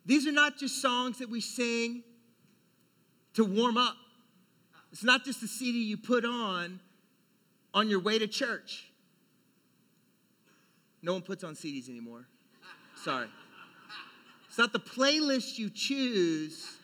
These 0.07 0.27
are 0.27 0.33
not 0.33 0.59
just 0.59 0.83
songs 0.83 1.19
that 1.19 1.31
we 1.31 1.41
sing 1.41 2.03
to 3.35 3.45
warm 3.45 3.77
up. 3.77 3.95
It's 4.93 5.05
not 5.05 5.25
just 5.25 5.43
a 5.43 5.47
CD 5.47 5.85
you 5.85 5.97
put 5.97 6.25
on 6.25 6.81
on 7.73 7.89
your 7.89 8.01
way 8.01 8.19
to 8.19 8.27
church. 8.27 8.91
No 11.03 11.13
one 11.13 11.23
puts 11.23 11.45
on 11.45 11.55
CDs 11.55 11.89
anymore. 11.89 12.27
Sorry. 12.97 13.29
It's 14.49 14.59
not 14.59 14.73
the 14.73 14.81
playlist 14.81 15.59
you 15.59 15.71
choose 15.71 16.77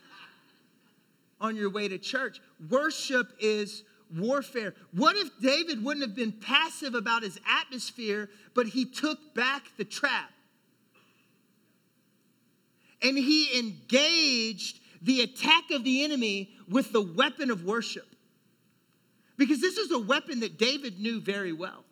on 1.41 1.57
your 1.57 1.69
way 1.69 1.89
to 1.89 1.99
church. 1.99 2.41
Worship 2.71 3.33
is 3.41 3.83
warfare. 4.15 4.75
What 4.93 5.17
if 5.17 5.31
David 5.41 5.83
wouldn't 5.83 6.07
have 6.07 6.15
been 6.15 6.33
passive 6.33 6.95
about 6.95 7.23
his 7.23 7.39
atmosphere, 7.61 8.29
but 8.55 8.67
he 8.67 8.85
took 8.85 9.35
back 9.35 9.65
the 9.77 9.85
trap? 9.85 10.31
and 13.03 13.17
he 13.17 13.59
engaged 13.59 14.81
the 15.03 15.21
attack 15.21 15.71
of 15.71 15.85
the 15.85 16.03
enemy 16.03 16.51
with 16.69 16.93
the 16.93 17.01
weapon 17.01 17.51
of 17.51 17.65
worship. 17.65 18.07
Because 19.37 19.61
this 19.61 19.77
is 19.77 19.91
a 19.91 19.99
weapon 19.99 20.41
that 20.41 20.59
David 20.59 20.99
knew 20.99 21.21
very 21.21 21.53
well. 21.53 21.85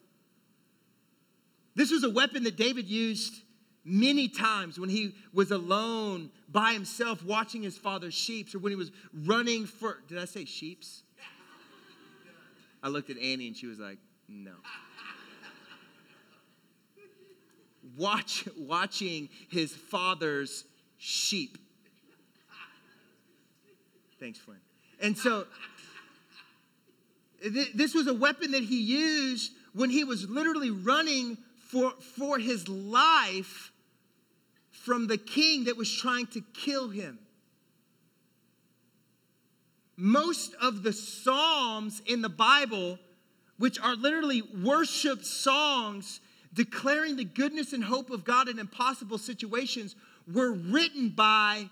This 1.74 1.90
was 1.90 2.04
a 2.04 2.10
weapon 2.10 2.44
that 2.44 2.56
David 2.56 2.88
used 2.88 3.42
many 3.84 4.28
times 4.28 4.78
when 4.78 4.88
he 4.88 5.14
was 5.32 5.50
alone 5.50 6.30
by 6.48 6.72
himself 6.72 7.22
watching 7.22 7.62
his 7.62 7.76
father's 7.76 8.14
sheep 8.14 8.54
or 8.54 8.58
when 8.58 8.72
he 8.72 8.76
was 8.76 8.90
running 9.12 9.66
for 9.66 9.98
did 10.08 10.16
i 10.16 10.24
say 10.24 10.46
sheeps 10.46 11.02
i 12.84 12.88
looked 12.88 13.10
at 13.10 13.18
annie 13.18 13.48
and 13.48 13.56
she 13.56 13.66
was 13.66 13.80
like 13.80 13.98
no. 14.28 14.52
Watch 17.96 18.48
watching 18.58 19.28
his 19.48 19.74
father's 19.74 20.64
sheep. 20.98 21.58
Thanks 24.18 24.38
flynn. 24.38 24.58
And 25.00 25.16
so 25.16 25.46
this 27.42 27.94
was 27.94 28.06
a 28.06 28.14
weapon 28.14 28.52
that 28.52 28.62
he 28.62 28.80
used 28.80 29.52
when 29.74 29.90
he 29.90 30.04
was 30.04 30.28
literally 30.28 30.70
running 30.70 31.36
for, 31.68 31.92
for 32.16 32.38
his 32.38 32.68
life 32.68 33.70
from 34.70 35.06
the 35.06 35.18
king 35.18 35.64
that 35.64 35.76
was 35.76 35.92
trying 35.92 36.26
to 36.28 36.40
kill 36.54 36.88
him. 36.88 37.18
Most 39.96 40.54
of 40.60 40.82
the 40.82 40.92
Psalms 40.92 42.02
in 42.06 42.22
the 42.22 42.28
Bible, 42.28 42.98
which 43.58 43.80
are 43.80 43.94
literally 43.94 44.42
worship 44.62 45.24
songs 45.24 46.20
declaring 46.52 47.16
the 47.16 47.24
goodness 47.24 47.72
and 47.72 47.82
hope 47.82 48.10
of 48.10 48.24
God 48.24 48.48
in 48.48 48.58
impossible 48.58 49.18
situations, 49.18 49.96
were 50.32 50.52
written 50.52 51.10
by 51.10 51.68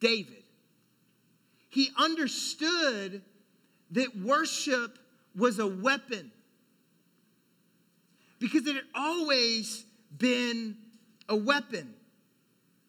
David. 0.00 0.42
He 1.68 1.90
understood 1.98 3.22
that 3.92 4.16
worship 4.16 4.98
was 5.36 5.58
a 5.58 5.66
weapon 5.66 6.30
because 8.38 8.66
it 8.66 8.74
had 8.74 8.84
always 8.94 9.84
been 10.18 10.76
a 11.28 11.36
weapon. 11.36 11.94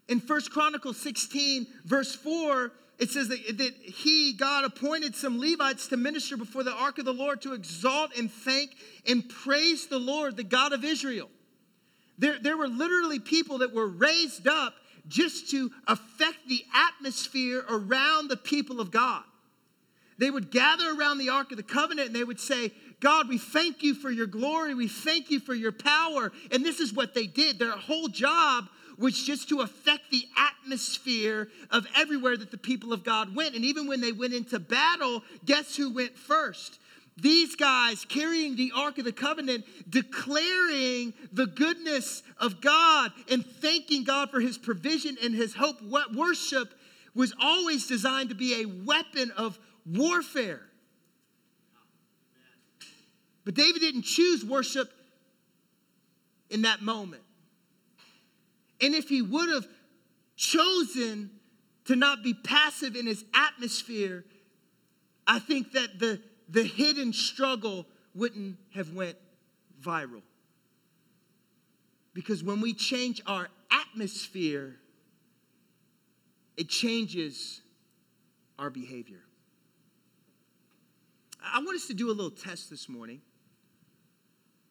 In 0.07 0.19
First 0.19 0.51
Chronicles 0.51 0.97
16, 0.97 1.67
verse 1.85 2.15
4, 2.15 2.71
it 3.01 3.09
says 3.09 3.29
that, 3.29 3.57
that 3.57 3.73
he, 3.81 4.31
God, 4.31 4.63
appointed 4.63 5.15
some 5.15 5.39
Levites 5.39 5.87
to 5.87 5.97
minister 5.97 6.37
before 6.37 6.61
the 6.61 6.71
ark 6.71 6.99
of 6.99 7.05
the 7.05 7.13
Lord 7.13 7.41
to 7.41 7.53
exalt 7.53 8.15
and 8.15 8.31
thank 8.31 8.75
and 9.07 9.27
praise 9.27 9.87
the 9.87 9.97
Lord, 9.97 10.37
the 10.37 10.43
God 10.43 10.71
of 10.71 10.85
Israel. 10.85 11.27
There, 12.19 12.37
there 12.39 12.55
were 12.55 12.67
literally 12.67 13.19
people 13.19 13.57
that 13.57 13.73
were 13.73 13.87
raised 13.87 14.47
up 14.47 14.75
just 15.07 15.49
to 15.49 15.71
affect 15.87 16.47
the 16.47 16.63
atmosphere 16.75 17.65
around 17.67 18.29
the 18.29 18.37
people 18.37 18.79
of 18.79 18.91
God. 18.91 19.23
They 20.19 20.29
would 20.29 20.51
gather 20.51 20.95
around 20.95 21.17
the 21.17 21.29
Ark 21.29 21.49
of 21.49 21.57
the 21.57 21.63
Covenant 21.63 22.09
and 22.09 22.15
they 22.15 22.23
would 22.23 22.39
say, 22.39 22.71
God, 22.99 23.27
we 23.27 23.39
thank 23.39 23.81
you 23.81 23.95
for 23.95 24.11
your 24.11 24.27
glory. 24.27 24.75
We 24.75 24.87
thank 24.87 25.31
you 25.31 25.39
for 25.39 25.55
your 25.55 25.71
power. 25.71 26.31
And 26.51 26.63
this 26.63 26.79
is 26.79 26.93
what 26.93 27.15
they 27.15 27.25
did. 27.25 27.57
Their 27.57 27.71
whole 27.71 28.09
job 28.09 28.65
was 29.01 29.21
just 29.21 29.49
to 29.49 29.61
affect 29.61 30.11
the 30.11 30.23
atmosphere 30.37 31.49
of 31.71 31.87
everywhere 31.95 32.37
that 32.37 32.51
the 32.51 32.57
people 32.57 32.93
of 32.93 33.03
God 33.03 33.35
went. 33.35 33.55
And 33.55 33.65
even 33.65 33.87
when 33.87 33.99
they 33.99 34.11
went 34.11 34.33
into 34.33 34.59
battle, 34.59 35.23
guess 35.43 35.75
who 35.75 35.93
went 35.93 36.17
first? 36.17 36.79
These 37.17 37.55
guys 37.55 38.05
carrying 38.05 38.55
the 38.55 38.71
Ark 38.75 38.97
of 38.99 39.05
the 39.05 39.11
Covenant, 39.11 39.65
declaring 39.89 41.13
the 41.33 41.47
goodness 41.47 42.23
of 42.37 42.61
God 42.61 43.11
and 43.29 43.45
thanking 43.45 44.03
God 44.03 44.29
for 44.29 44.39
his 44.39 44.57
provision 44.57 45.17
and 45.21 45.35
his 45.35 45.53
hope. 45.53 45.81
What 45.81 46.15
worship 46.15 46.73
was 47.13 47.33
always 47.41 47.87
designed 47.87 48.29
to 48.29 48.35
be 48.35 48.61
a 48.61 48.65
weapon 48.85 49.31
of 49.35 49.59
warfare. 49.85 50.61
But 53.43 53.55
David 53.55 53.79
didn't 53.79 54.03
choose 54.03 54.45
worship 54.45 54.91
in 56.49 56.61
that 56.61 56.81
moment. 56.81 57.23
And 58.81 58.95
if 58.95 59.09
he 59.09 59.21
would 59.21 59.49
have 59.49 59.67
chosen 60.35 61.29
to 61.85 61.95
not 61.95 62.23
be 62.23 62.33
passive 62.33 62.95
in 62.95 63.05
his 63.05 63.23
atmosphere, 63.33 64.25
I 65.27 65.39
think 65.39 65.73
that 65.73 65.99
the, 65.99 66.21
the 66.49 66.63
hidden 66.63 67.13
struggle 67.13 67.85
wouldn't 68.15 68.57
have 68.73 68.91
went 68.93 69.17
viral. 69.81 70.21
Because 72.13 72.43
when 72.43 72.59
we 72.59 72.73
change 72.73 73.21
our 73.25 73.47
atmosphere, 73.71 74.75
it 76.57 76.67
changes 76.67 77.61
our 78.59 78.69
behavior. 78.69 79.21
I 81.43 81.59
want 81.59 81.75
us 81.75 81.87
to 81.87 81.93
do 81.93 82.07
a 82.07 82.13
little 82.13 82.29
test 82.29 82.69
this 82.69 82.89
morning. 82.89 83.21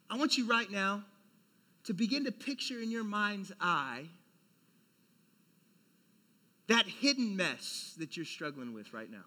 I 0.09 0.17
want 0.17 0.37
you 0.37 0.47
right 0.47 0.71
now 0.71 1.05
to 1.85 1.95
begin 1.95 2.25
to 2.25 2.33
picture 2.33 2.81
in 2.81 2.91
your 2.91 3.05
mind's 3.05 3.53
eye 3.61 4.05
that 6.69 6.87
hidden 6.87 7.37
mess 7.37 7.95
that 7.99 8.17
you're 8.17 8.25
struggling 8.25 8.73
with 8.73 8.93
right 8.93 9.11
now. 9.11 9.25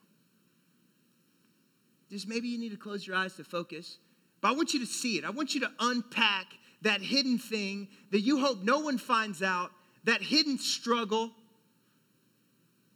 Just 2.10 2.28
maybe 2.28 2.48
you 2.48 2.58
need 2.58 2.72
to 2.72 2.78
close 2.78 3.06
your 3.06 3.16
eyes 3.16 3.36
to 3.36 3.44
focus, 3.44 3.98
but 4.40 4.50
I 4.50 4.52
want 4.52 4.74
you 4.74 4.80
to 4.80 4.86
see 4.86 5.18
it. 5.18 5.26
I 5.26 5.30
want 5.30 5.54
you 5.54 5.62
to 5.62 5.72
unpack 5.80 6.46
that 6.84 7.02
hidden 7.02 7.38
thing 7.38 7.88
that 8.12 8.22
you 8.22 8.40
hope 8.40 8.62
no 8.62 8.80
one 8.80 8.98
finds 8.98 9.42
out, 9.42 9.72
that 10.06 10.22
hidden 10.22 10.58
struggle, 10.58 11.32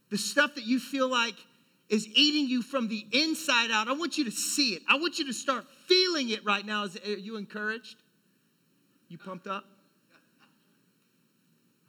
the 0.09 0.17
stuff 0.17 0.55
that 0.55 0.65
you 0.65 0.79
feel 0.79 1.09
like 1.09 1.35
is 1.89 2.07
eating 2.07 2.47
you 2.47 2.61
from 2.61 2.87
the 2.87 3.05
inside 3.11 3.71
out. 3.71 3.87
I 3.87 3.93
want 3.93 4.17
you 4.17 4.25
to 4.25 4.31
see 4.31 4.75
it. 4.75 4.81
I 4.87 4.97
want 4.97 5.19
you 5.19 5.25
to 5.27 5.33
start 5.33 5.65
feeling 5.87 6.29
it 6.29 6.45
right 6.45 6.65
now. 6.65 6.83
Are 6.83 7.09
you 7.09 7.37
encouraged? 7.37 7.97
You 9.09 9.17
pumped 9.17 9.47
up? 9.47 9.65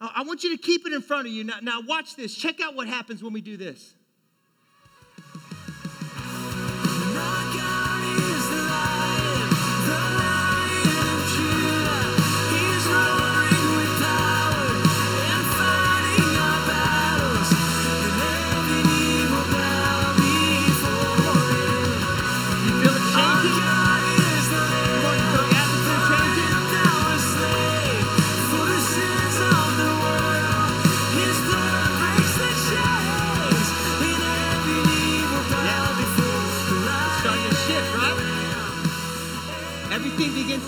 I 0.01 0.23
want 0.23 0.45
you 0.45 0.57
to 0.57 0.63
keep 0.63 0.87
it 0.87 0.93
in 0.93 1.03
front 1.03 1.27
of 1.27 1.33
you. 1.33 1.43
Now, 1.43 1.59
now 1.61 1.81
watch 1.81 2.15
this. 2.15 2.33
Check 2.35 2.61
out 2.61 2.77
what 2.77 2.87
happens 2.87 3.23
when 3.23 3.33
we 3.33 3.41
do 3.41 3.57
this. 3.57 3.95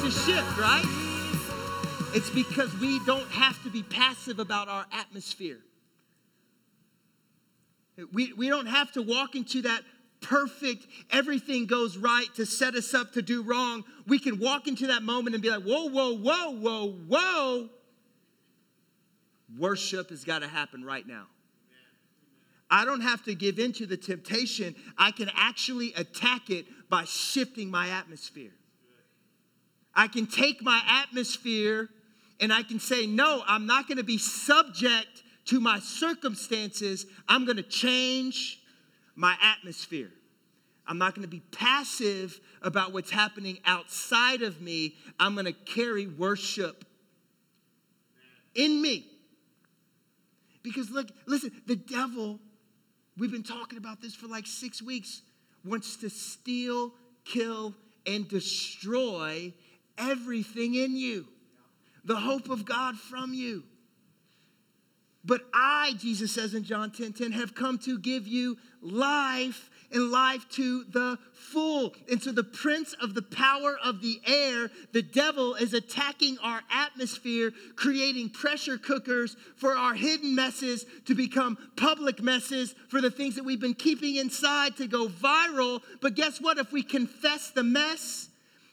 Shift, 0.08 0.56
right? 0.56 0.84
It's 2.14 2.30
because 2.30 2.74
we 2.78 3.04
don't 3.04 3.28
have 3.30 3.62
to 3.64 3.70
be 3.70 3.82
passive 3.82 4.38
about 4.38 4.68
our 4.68 4.86
atmosphere. 4.92 5.58
We, 8.12 8.32
we 8.32 8.48
don't 8.48 8.66
have 8.66 8.90
to 8.92 9.02
walk 9.02 9.34
into 9.34 9.62
that 9.62 9.82
perfect, 10.20 10.86
everything 11.10 11.66
goes 11.66 11.96
right 11.96 12.26
to 12.36 12.46
set 12.46 12.74
us 12.74 12.94
up 12.94 13.12
to 13.12 13.22
do 13.22 13.42
wrong. 13.42 13.84
We 14.06 14.18
can 14.18 14.38
walk 14.38 14.66
into 14.66 14.86
that 14.88 15.02
moment 15.02 15.34
and 15.34 15.42
be 15.42 15.50
like, 15.50 15.62
whoa, 15.62 15.88
whoa, 15.88 16.16
whoa, 16.16 16.50
whoa, 16.52 16.92
whoa. 17.08 17.68
Worship 19.58 20.10
has 20.10 20.24
got 20.24 20.40
to 20.40 20.48
happen 20.48 20.84
right 20.84 21.06
now. 21.06 21.26
I 22.70 22.84
don't 22.84 23.00
have 23.00 23.24
to 23.24 23.34
give 23.34 23.58
in 23.58 23.72
to 23.74 23.86
the 23.86 23.96
temptation. 23.96 24.76
I 24.96 25.10
can 25.10 25.30
actually 25.34 25.92
attack 25.94 26.50
it 26.50 26.66
by 26.88 27.04
shifting 27.04 27.70
my 27.70 27.88
atmosphere. 27.88 28.52
I 29.94 30.08
can 30.08 30.26
take 30.26 30.62
my 30.62 30.80
atmosphere 30.86 31.88
and 32.40 32.52
I 32.52 32.62
can 32.62 32.80
say, 32.80 33.06
no, 33.06 33.42
I'm 33.46 33.66
not 33.66 33.86
going 33.86 33.98
to 33.98 34.04
be 34.04 34.18
subject 34.18 35.22
to 35.46 35.60
my 35.60 35.78
circumstances. 35.80 37.06
I'm 37.28 37.44
going 37.44 37.56
to 37.56 37.62
change 37.62 38.60
my 39.14 39.36
atmosphere. 39.42 40.10
I'm 40.86 40.98
not 40.98 41.14
going 41.14 41.22
to 41.22 41.28
be 41.28 41.42
passive 41.52 42.40
about 42.62 42.92
what's 42.92 43.10
happening 43.10 43.58
outside 43.64 44.42
of 44.42 44.60
me. 44.60 44.94
I'm 45.18 45.34
going 45.34 45.46
to 45.46 45.52
carry 45.52 46.06
worship 46.06 46.84
in 48.54 48.80
me. 48.80 49.06
Because 50.62 50.90
look, 50.90 51.08
listen, 51.26 51.52
the 51.66 51.76
devil, 51.76 52.38
we've 53.16 53.30
been 53.30 53.42
talking 53.42 53.78
about 53.78 54.00
this 54.00 54.14
for 54.14 54.26
like 54.26 54.46
six 54.46 54.82
weeks, 54.82 55.22
wants 55.64 55.96
to 55.96 56.10
steal, 56.10 56.92
kill, 57.24 57.74
and 58.06 58.26
destroy 58.28 59.52
everything 60.00 60.74
in 60.74 60.96
you, 60.96 61.26
the 62.04 62.16
hope 62.16 62.48
of 62.48 62.64
God 62.64 62.96
from 62.96 63.34
you. 63.34 63.64
But 65.24 65.42
I, 65.52 65.92
Jesus 65.98 66.32
says 66.32 66.54
in 66.54 66.64
John 66.64 66.90
10 66.90 67.12
10, 67.12 67.32
have 67.32 67.54
come 67.54 67.78
to 67.80 67.98
give 67.98 68.26
you 68.26 68.56
life 68.80 69.68
and 69.92 70.10
life 70.10 70.48
to 70.50 70.84
the 70.84 71.18
full. 71.34 71.94
And 72.10 72.22
so 72.22 72.32
the 72.32 72.44
prince 72.44 72.94
of 73.02 73.14
the 73.14 73.22
power 73.22 73.76
of 73.84 74.00
the 74.00 74.20
air, 74.26 74.70
the 74.92 75.02
devil, 75.02 75.56
is 75.56 75.74
attacking 75.74 76.38
our 76.42 76.62
atmosphere, 76.72 77.52
creating 77.76 78.30
pressure 78.30 78.78
cookers 78.78 79.36
for 79.56 79.76
our 79.76 79.94
hidden 79.94 80.34
messes 80.34 80.86
to 81.06 81.14
become 81.14 81.58
public 81.76 82.22
messes, 82.22 82.74
for 82.88 83.00
the 83.00 83.10
things 83.10 83.34
that 83.34 83.44
we've 83.44 83.60
been 83.60 83.74
keeping 83.74 84.16
inside 84.16 84.76
to 84.76 84.86
go 84.86 85.08
viral. 85.08 85.82
But 86.00 86.14
guess 86.14 86.40
what? 86.40 86.56
If 86.56 86.72
we 86.72 86.82
confess 86.82 87.50
the 87.50 87.64
mess 87.64 88.29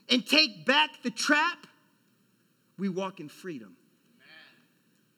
and 0.09 0.25
take 0.25 0.65
back 0.65 1.03
the 1.03 1.11
trap, 1.11 1.67
we 2.77 2.89
walk 2.89 3.19
in 3.19 3.29
freedom. 3.29 3.75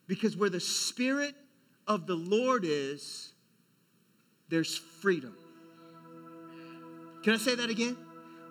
Because 0.07 0.35
where 0.35 0.49
the 0.49 0.59
Spirit 0.59 1.35
of 1.87 2.07
the 2.07 2.15
Lord 2.15 2.63
is, 2.65 3.33
there's 4.49 4.75
freedom. 4.75 5.35
Can 7.23 7.33
I 7.33 7.37
say 7.37 7.55
that 7.55 7.69
again? 7.69 7.97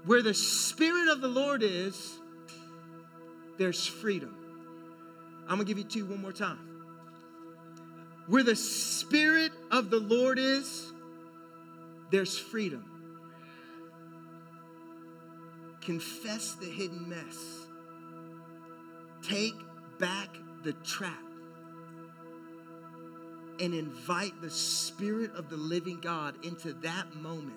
Where 0.04 0.22
the 0.22 0.34
Spirit 0.34 1.08
of 1.08 1.20
the 1.20 1.28
Lord 1.28 1.62
is, 1.62 2.18
there's 3.58 3.86
freedom. 3.86 4.34
I'm 5.42 5.56
gonna 5.56 5.64
give 5.64 5.78
you 5.78 5.84
two 5.84 6.06
one 6.06 6.22
more 6.22 6.32
time. 6.32 6.58
Where 8.28 8.44
the 8.44 8.54
Spirit 8.54 9.52
of 9.70 9.90
the 9.90 9.98
Lord 9.98 10.38
is, 10.38 10.92
there's 12.10 12.38
freedom. 12.38 12.97
Confess 15.88 16.52
the 16.52 16.66
hidden 16.66 17.08
mess. 17.08 17.66
Take 19.22 19.54
back 19.98 20.28
the 20.62 20.74
trap 20.84 21.22
and 23.58 23.72
invite 23.72 24.38
the 24.42 24.50
Spirit 24.50 25.34
of 25.34 25.48
the 25.48 25.56
living 25.56 25.98
God 25.98 26.44
into 26.44 26.74
that 26.82 27.16
moment. 27.16 27.56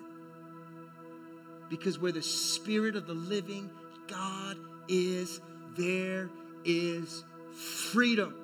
Because 1.68 1.98
where 1.98 2.10
the 2.10 2.22
Spirit 2.22 2.96
of 2.96 3.06
the 3.06 3.12
living 3.12 3.68
God 4.08 4.56
is, 4.88 5.42
there 5.76 6.30
is 6.64 7.24
freedom. 7.52 8.34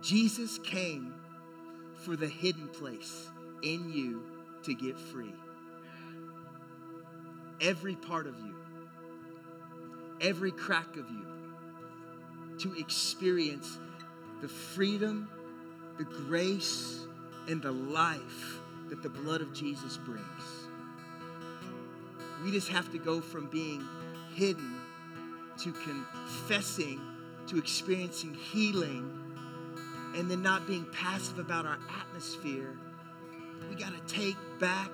Jesus 0.00 0.58
came 0.58 1.12
for 2.04 2.14
the 2.14 2.28
hidden 2.28 2.68
place 2.68 3.26
in 3.64 3.90
you 3.92 4.22
to 4.62 4.74
get 4.74 4.96
free. 4.96 5.34
Every 7.60 7.96
part 7.96 8.26
of 8.26 8.34
you, 8.38 8.54
every 10.20 10.52
crack 10.52 10.96
of 10.96 11.10
you, 11.10 11.26
to 12.58 12.78
experience 12.78 13.78
the 14.40 14.48
freedom, 14.48 15.28
the 15.98 16.04
grace, 16.04 17.06
and 17.48 17.62
the 17.62 17.72
life 17.72 18.60
that 18.88 19.02
the 19.02 19.08
blood 19.08 19.40
of 19.40 19.52
Jesus 19.52 19.96
brings. 19.96 20.22
We 22.44 22.50
just 22.50 22.68
have 22.68 22.92
to 22.92 22.98
go 22.98 23.20
from 23.20 23.46
being 23.46 23.86
hidden 24.34 24.76
to 25.58 25.72
confessing 25.72 27.00
to 27.46 27.58
experiencing 27.58 28.34
healing 28.34 29.10
and 30.14 30.30
then 30.30 30.42
not 30.42 30.66
being 30.66 30.86
passive 30.92 31.38
about 31.38 31.66
our 31.66 31.78
atmosphere. 32.00 32.76
We 33.68 33.76
got 33.76 33.92
to 33.92 34.14
take 34.14 34.36
back 34.58 34.90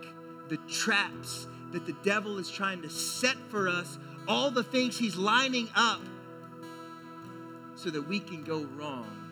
the 0.49 0.57
traps 0.69 1.47
that 1.73 1.87
the 1.87 1.95
devil 2.05 2.39
is 2.39 2.51
trying 2.51 2.83
to 2.83 2.91
set 2.91 3.37
for 3.49 3.69
us, 3.69 3.99
all 4.29 4.51
the 4.51 4.63
things 4.63 4.99
he's 4.99 5.17
lining 5.17 5.69
up 5.75 6.01
so 7.75 7.91
that 7.91 8.07
we 8.07 8.21
can 8.21 8.45
go 8.45 8.65
wrong 8.77 9.23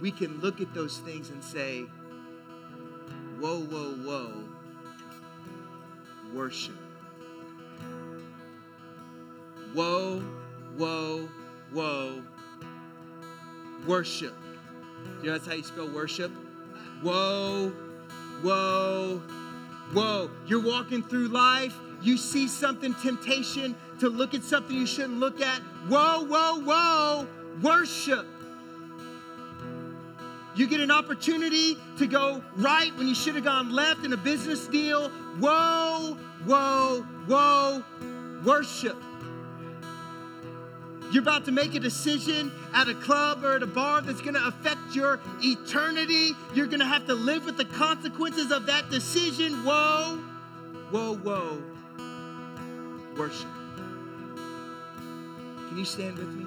we 0.00 0.10
can 0.10 0.40
look 0.40 0.60
at 0.60 0.72
those 0.74 0.98
things 0.98 1.30
and 1.30 1.42
say, 1.42 1.82
whoa, 3.40 3.60
whoa, 3.60 3.94
whoa, 3.94 4.44
worship. 6.32 6.76
Whoa, 9.74 10.20
whoa, 10.76 11.28
whoa, 11.72 12.22
worship. 13.86 14.34
You 15.20 15.26
know 15.26 15.32
that's 15.32 15.46
how 15.46 15.54
you 15.54 15.64
spell 15.64 15.90
worship? 15.90 16.30
Whoa, 17.02 17.70
whoa, 18.42 19.22
whoa. 19.92 20.30
You're 20.46 20.62
walking 20.62 21.02
through 21.02 21.28
life, 21.28 21.74
you 22.00 22.16
see 22.16 22.48
something, 22.48 22.94
temptation 22.94 23.74
to 24.00 24.08
look 24.08 24.34
at 24.34 24.42
something 24.42 24.76
you 24.76 24.86
shouldn't 24.86 25.18
look 25.18 25.40
at. 25.40 25.60
Whoa, 25.88 26.24
whoa, 26.24 26.60
whoa, 26.60 27.26
worship. 27.62 28.26
You 30.54 30.66
get 30.66 30.80
an 30.80 30.90
opportunity 30.90 31.78
to 31.98 32.06
go 32.06 32.42
right 32.56 32.96
when 32.96 33.06
you 33.06 33.14
should 33.14 33.36
have 33.36 33.44
gone 33.44 33.70
left 33.72 34.04
in 34.04 34.12
a 34.12 34.16
business 34.16 34.66
deal. 34.66 35.08
Whoa, 35.38 36.16
whoa, 36.44 37.02
whoa, 37.26 37.84
worship. 38.44 38.96
You're 41.10 41.22
about 41.22 41.46
to 41.46 41.52
make 41.52 41.74
a 41.74 41.80
decision 41.80 42.52
at 42.74 42.88
a 42.88 42.94
club 42.94 43.42
or 43.42 43.56
at 43.56 43.62
a 43.62 43.66
bar 43.66 44.02
that's 44.02 44.20
going 44.20 44.34
to 44.34 44.46
affect 44.46 44.94
your 44.94 45.20
eternity. 45.42 46.32
You're 46.54 46.66
going 46.66 46.80
to 46.80 46.86
have 46.86 47.06
to 47.06 47.14
live 47.14 47.46
with 47.46 47.56
the 47.56 47.64
consequences 47.64 48.52
of 48.52 48.66
that 48.66 48.90
decision. 48.90 49.64
Whoa, 49.64 50.18
whoa, 50.90 51.16
whoa. 51.16 51.62
Worship. 53.16 53.48
Can 55.68 55.78
you 55.78 55.84
stand 55.84 56.18
with 56.18 56.28
me? 56.28 56.46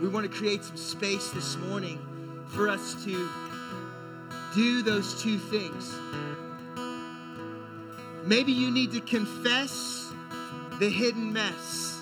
We 0.00 0.08
want 0.08 0.30
to 0.30 0.36
create 0.36 0.64
some 0.64 0.76
space 0.76 1.30
this 1.30 1.56
morning 1.56 1.98
for 2.48 2.68
us 2.68 3.02
to 3.04 3.30
do 4.54 4.82
those 4.82 5.22
two 5.22 5.38
things. 5.38 5.94
Maybe 8.24 8.52
you 8.52 8.70
need 8.70 8.92
to 8.92 9.00
confess 9.00 10.05
the 10.78 10.88
hidden 10.88 11.32
mess. 11.32 12.00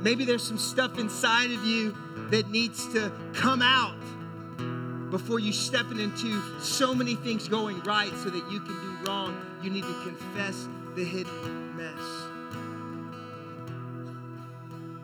Maybe 0.00 0.24
there's 0.24 0.42
some 0.42 0.58
stuff 0.58 0.98
inside 0.98 1.50
of 1.50 1.64
you 1.64 1.94
that 2.30 2.50
needs 2.50 2.92
to 2.92 3.12
come 3.32 3.62
out 3.62 3.96
before 5.10 5.38
you 5.38 5.52
stepping 5.52 6.00
into 6.00 6.42
so 6.60 6.94
many 6.94 7.14
things 7.14 7.48
going 7.48 7.80
right 7.84 8.12
so 8.22 8.30
that 8.30 8.50
you 8.50 8.60
can 8.60 8.74
do 8.74 9.08
wrong. 9.08 9.40
You 9.62 9.70
need 9.70 9.84
to 9.84 10.02
confess 10.02 10.68
the 10.96 11.04
hidden 11.04 11.76
mess. 11.76 12.24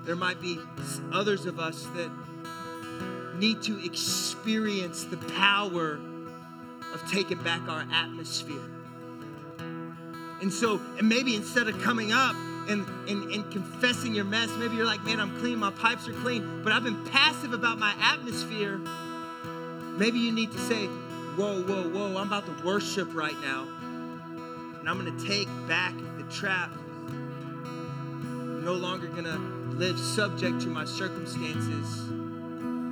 There 0.04 0.16
might 0.16 0.40
be 0.40 0.58
others 1.12 1.46
of 1.46 1.60
us 1.60 1.84
that 1.94 2.10
need 3.36 3.62
to 3.62 3.82
experience 3.84 5.04
the 5.04 5.16
power 5.16 6.00
of 6.92 7.10
taking 7.10 7.42
back 7.42 7.62
our 7.68 7.86
atmosphere. 7.92 8.79
And 10.40 10.52
so, 10.52 10.80
and 10.98 11.08
maybe 11.08 11.36
instead 11.36 11.68
of 11.68 11.80
coming 11.82 12.12
up 12.12 12.34
and, 12.68 12.86
and, 13.08 13.30
and 13.32 13.50
confessing 13.50 14.14
your 14.14 14.24
mess, 14.24 14.50
maybe 14.56 14.76
you're 14.76 14.86
like, 14.86 15.04
man, 15.04 15.20
I'm 15.20 15.38
clean, 15.40 15.58
my 15.58 15.70
pipes 15.70 16.08
are 16.08 16.12
clean, 16.12 16.62
but 16.62 16.72
I've 16.72 16.84
been 16.84 17.04
passive 17.06 17.52
about 17.52 17.78
my 17.78 17.94
atmosphere. 18.00 18.78
Maybe 19.98 20.18
you 20.18 20.32
need 20.32 20.52
to 20.52 20.58
say, 20.58 20.86
whoa, 20.86 21.62
whoa, 21.62 21.88
whoa, 21.88 22.16
I'm 22.16 22.26
about 22.26 22.46
to 22.46 22.64
worship 22.64 23.14
right 23.14 23.38
now. 23.42 23.66
And 24.78 24.88
I'm 24.88 24.96
gonna 24.96 25.18
take 25.26 25.48
back 25.68 25.94
the 26.16 26.24
trap. 26.30 26.70
I'm 27.08 28.64
no 28.64 28.72
longer 28.72 29.08
gonna 29.08 29.38
live 29.80 29.98
subject 29.98 30.60
to 30.60 30.68
my 30.68 30.84
circumstances, 30.84 32.00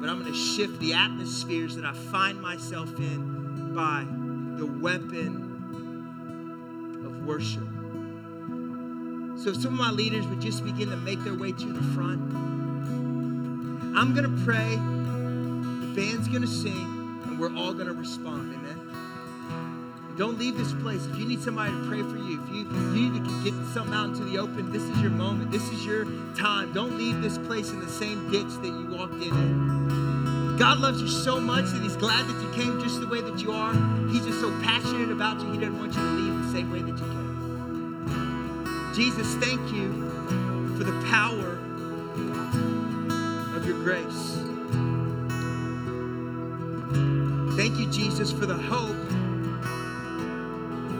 but 0.00 0.08
I'm 0.08 0.20
going 0.20 0.32
to 0.32 0.38
shift 0.38 0.80
the 0.80 0.94
atmospheres 0.94 1.76
that 1.76 1.84
I 1.84 1.92
find 1.92 2.40
myself 2.40 2.88
in 2.98 3.74
by 3.74 4.06
the 4.56 4.64
weapon 4.64 5.47
worship. 7.28 7.68
So, 9.44 9.52
some 9.52 9.74
of 9.74 9.78
my 9.78 9.90
leaders 9.90 10.26
would 10.26 10.40
just 10.40 10.64
begin 10.64 10.88
to 10.88 10.96
make 10.96 11.22
their 11.22 11.34
way 11.34 11.52
to 11.52 11.72
the 11.72 11.82
front, 11.94 12.20
I'm 13.96 14.14
going 14.14 14.24
to 14.24 14.44
pray, 14.44 14.76
the 14.76 15.92
band's 15.94 16.26
going 16.26 16.40
to 16.40 16.48
sing, 16.48 17.20
and 17.26 17.38
we're 17.38 17.54
all 17.54 17.74
going 17.74 17.86
to 17.86 17.92
respond. 17.92 18.54
Amen. 18.54 20.14
Don't 20.16 20.38
leave 20.38 20.56
this 20.56 20.72
place. 20.82 21.04
If 21.06 21.16
you 21.16 21.28
need 21.28 21.40
somebody 21.40 21.70
to 21.70 21.88
pray 21.88 22.02
for 22.02 22.16
you, 22.16 22.42
if 22.42 22.48
you, 22.50 22.68
you 22.68 23.10
need 23.10 23.24
to 23.24 23.44
get 23.44 23.54
something 23.72 23.94
out 23.94 24.06
into 24.06 24.24
the 24.24 24.38
open, 24.38 24.72
this 24.72 24.82
is 24.82 24.98
your 25.00 25.10
moment. 25.10 25.52
This 25.52 25.62
is 25.70 25.84
your 25.86 26.06
time. 26.34 26.72
Don't 26.72 26.98
leave 26.98 27.22
this 27.22 27.38
place 27.38 27.70
in 27.70 27.78
the 27.78 27.88
same 27.88 28.30
ditch 28.30 28.48
that 28.62 28.66
you 28.66 28.88
walked 28.90 29.14
in. 29.14 29.30
in. 29.32 30.56
God 30.58 30.80
loves 30.80 31.00
you 31.00 31.06
so 31.06 31.40
much 31.40 31.66
that 31.66 31.82
He's 31.82 31.96
glad 31.96 32.26
that 32.26 32.42
you 32.42 32.50
came 32.52 32.82
just 32.82 33.00
the 33.00 33.06
way 33.06 33.20
that 33.20 33.38
you 33.40 33.52
are. 33.52 33.74
He's 34.08 34.26
just 34.26 34.40
so 34.40 34.50
passionate 34.60 35.12
about 35.12 35.40
you. 35.40 35.52
He 35.52 35.58
doesn't 35.58 35.78
want 35.78 35.94
you 35.94 36.00
to 36.00 36.10
leave 36.10 36.46
the 36.46 36.52
same 36.52 36.72
way 36.72 36.82
that 36.82 36.98
you 36.98 37.04
came. 37.04 37.17
Jesus, 38.98 39.32
thank 39.36 39.60
you 39.72 39.92
for 40.76 40.82
the 40.82 41.06
power 41.08 41.56
of 43.54 43.64
your 43.64 43.76
grace. 43.84 44.40
Thank 47.56 47.78
you, 47.78 47.88
Jesus, 47.92 48.32
for 48.32 48.46
the 48.46 48.56
hope 48.56 48.96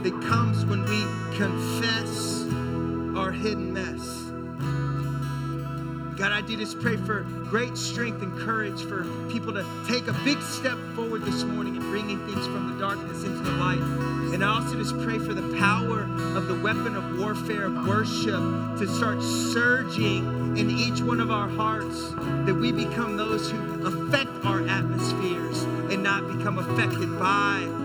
that 0.04 0.12
comes 0.28 0.64
when 0.66 0.84
we 0.84 1.02
confess 1.36 2.44
our 3.16 3.32
hidden 3.32 3.72
mess. 3.72 4.17
God, 6.18 6.32
I 6.32 6.40
do 6.40 6.56
just 6.56 6.80
pray 6.80 6.96
for 6.96 7.20
great 7.48 7.76
strength 7.76 8.22
and 8.22 8.36
courage 8.40 8.82
for 8.82 9.04
people 9.30 9.52
to 9.52 9.64
take 9.86 10.08
a 10.08 10.12
big 10.24 10.42
step 10.42 10.76
forward 10.96 11.22
this 11.22 11.44
morning 11.44 11.76
and 11.76 11.84
bringing 11.92 12.18
things 12.26 12.44
from 12.48 12.72
the 12.72 12.78
darkness 12.84 13.22
into 13.22 13.38
the 13.38 13.52
light. 13.52 13.78
And 14.34 14.44
I 14.44 14.48
also 14.48 14.74
just 14.74 14.98
pray 14.98 15.20
for 15.20 15.32
the 15.32 15.56
power 15.58 16.08
of 16.36 16.48
the 16.48 16.56
weapon 16.56 16.96
of 16.96 17.20
warfare, 17.20 17.66
of 17.66 17.86
worship, 17.86 18.40
to 18.80 18.86
start 18.96 19.22
surging 19.22 20.56
in 20.56 20.68
each 20.70 21.00
one 21.00 21.20
of 21.20 21.30
our 21.30 21.48
hearts, 21.48 22.10
that 22.46 22.54
we 22.60 22.72
become 22.72 23.16
those 23.16 23.48
who 23.52 23.86
affect 23.86 24.44
our 24.44 24.66
atmospheres 24.66 25.62
and 25.92 26.02
not 26.02 26.26
become 26.36 26.58
affected 26.58 27.16
by. 27.20 27.77